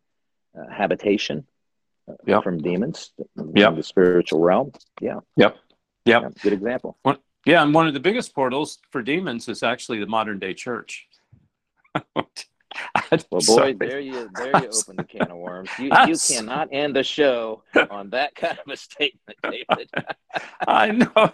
uh, 0.58 0.70
habitation 0.72 1.46
uh, 2.08 2.14
Yep. 2.26 2.44
from 2.44 2.62
demons 2.62 3.12
Yep. 3.56 3.76
the 3.76 3.84
spiritual 3.84 4.40
realm. 4.42 4.72
Yeah. 5.02 5.20
Yep. 5.36 5.58
Yep. 6.06 6.22
Yeah, 6.22 6.30
good 6.42 6.54
example. 6.54 6.98
Yeah, 7.46 7.64
and 7.64 7.74
one 7.74 7.88
of 7.88 7.94
the 7.94 8.00
biggest 8.00 8.36
portals 8.36 8.80
for 8.92 9.02
demons 9.02 9.48
is 9.48 9.64
actually 9.64 10.00
the 10.00 10.06
modern 10.06 10.40
day 10.40 10.54
church. 10.54 11.08
Well, 13.30 13.42
boy, 13.46 13.76
there 13.78 14.00
you 14.00 14.30
there 14.34 14.62
you 14.62 14.70
open 14.70 14.96
the 14.96 15.04
can 15.04 15.30
of 15.30 15.38
worms. 15.38 15.70
You 15.78 15.92
you 16.08 16.16
cannot 16.18 16.70
end 16.72 16.96
the 16.96 17.04
show 17.04 17.64
on 17.90 18.12
that 18.12 18.36
kind 18.36 18.58
of 18.58 18.72
a 18.72 18.78
statement, 18.78 19.38
David. 19.44 19.90
I 20.66 20.92
know. 20.92 21.34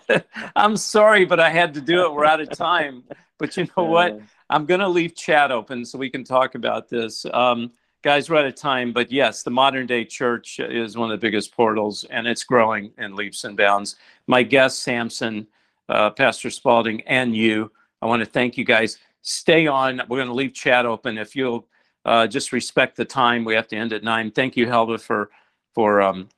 I'm 0.56 0.78
sorry, 0.78 1.26
but 1.26 1.40
I 1.40 1.50
had 1.50 1.76
to 1.76 1.82
do 1.82 2.06
it. 2.06 2.14
We're 2.14 2.26
out 2.26 2.42
of 2.42 2.50
time. 2.50 3.04
But 3.38 3.56
you 3.56 3.68
know 3.78 3.84
what? 3.84 4.20
I'm 4.50 4.66
going 4.66 4.80
to 4.80 4.88
leave 4.88 5.16
chat 5.16 5.52
open 5.52 5.86
so 5.86 6.00
we 6.00 6.10
can 6.10 6.24
talk 6.24 6.56
about 6.56 6.90
this. 6.90 7.26
Um, 7.32 7.72
guys, 8.04 8.30
we're 8.30 8.38
out 8.38 8.46
of 8.46 8.56
time. 8.56 8.94
But 8.94 9.12
yes, 9.12 9.44
the 9.44 9.52
modern 9.52 9.88
day 9.88 10.06
church 10.06 10.60
is 10.60 10.98
one 10.98 11.12
of 11.12 11.20
the 11.20 11.26
biggest 11.26 11.52
portals 11.52 12.04
and 12.10 12.28
it's 12.28 12.44
growing 12.44 12.92
in 12.98 13.16
leaps 13.16 13.44
and 13.44 13.58
bounds. 13.58 13.96
My 14.28 14.44
guest, 14.44 14.84
Sampson, 14.84 15.48
uh, 15.90 16.12
Pastor 16.12 16.50
Spalding, 16.50 17.02
and 17.02 17.36
you, 17.36 17.72
I 18.02 18.06
want 18.06 18.22
to 18.22 18.30
thank 18.30 18.58
you 18.58 18.66
guys. 18.66 18.98
Stay 19.22 19.68
on. 19.68 20.02
We're 20.08 20.18
going 20.18 20.28
to 20.28 20.34
leave 20.34 20.54
chat 20.54 20.86
open. 20.86 21.18
If 21.18 21.36
you'll 21.36 21.68
uh, 22.06 22.28
just 22.28 22.54
respect 22.54 22.96
the 22.96 23.06
time, 23.06 23.44
we 23.44 23.56
have 23.56 23.68
to 23.70 23.76
end 23.76 23.94
at 23.94 24.04
nine. 24.04 24.32
Thank 24.32 24.56
you, 24.56 24.68
Helva, 24.68 25.00
for 25.02 25.30
for 25.74 26.02
um, 26.02 26.30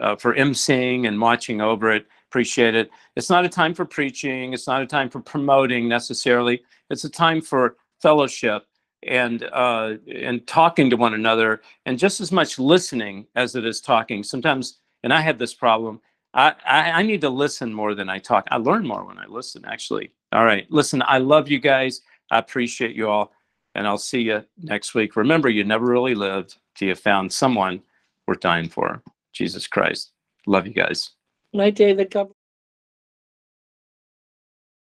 uh, 0.00 0.16
for 0.16 0.34
emceeing 0.34 1.06
and 1.08 1.20
watching 1.20 1.60
over 1.60 1.92
it. 1.92 2.06
Appreciate 2.28 2.74
it. 2.74 2.90
It's 3.16 3.28
not 3.28 3.44
a 3.44 3.48
time 3.48 3.74
for 3.74 3.84
preaching. 3.84 4.54
It's 4.54 4.66
not 4.66 4.80
a 4.80 4.86
time 4.86 5.10
for 5.10 5.20
promoting 5.20 5.88
necessarily. 5.88 6.62
It's 6.88 7.04
a 7.04 7.10
time 7.10 7.42
for 7.42 7.76
fellowship 8.00 8.66
and 9.06 9.48
uh, 9.52 9.94
and 10.12 10.46
talking 10.46 10.90
to 10.90 10.96
one 10.96 11.14
another, 11.14 11.62
and 11.86 11.98
just 11.98 12.20
as 12.20 12.32
much 12.32 12.58
listening 12.58 13.26
as 13.34 13.54
it 13.56 13.64
is 13.64 13.80
talking. 13.80 14.22
Sometimes, 14.22 14.78
and 15.02 15.12
I 15.12 15.20
have 15.20 15.38
this 15.38 15.54
problem. 15.54 16.00
I, 16.34 16.54
I 16.66 16.90
I 16.90 17.02
need 17.02 17.20
to 17.22 17.30
listen 17.30 17.72
more 17.72 17.94
than 17.94 18.08
I 18.08 18.18
talk. 18.18 18.46
I 18.50 18.56
learn 18.56 18.86
more 18.86 19.04
when 19.04 19.18
I 19.18 19.26
listen. 19.26 19.64
Actually. 19.66 20.12
All 20.32 20.44
right. 20.44 20.70
Listen. 20.70 21.02
I 21.06 21.18
love 21.18 21.48
you 21.48 21.58
guys. 21.58 22.02
I 22.30 22.38
appreciate 22.38 22.96
you 22.96 23.08
all, 23.08 23.32
and 23.74 23.86
I'll 23.86 23.98
see 23.98 24.22
you 24.22 24.44
next 24.58 24.94
week. 24.94 25.16
Remember, 25.16 25.48
you 25.48 25.64
never 25.64 25.86
really 25.86 26.14
lived 26.14 26.56
till 26.74 26.88
you 26.88 26.94
found 26.94 27.32
someone 27.32 27.82
worth 28.26 28.40
dying 28.40 28.68
for. 28.68 29.02
Jesus 29.32 29.66
Christ. 29.66 30.12
Love 30.46 30.66
you 30.66 30.72
guys. 30.72 31.10
Night, 31.52 31.74
David. 31.74 32.10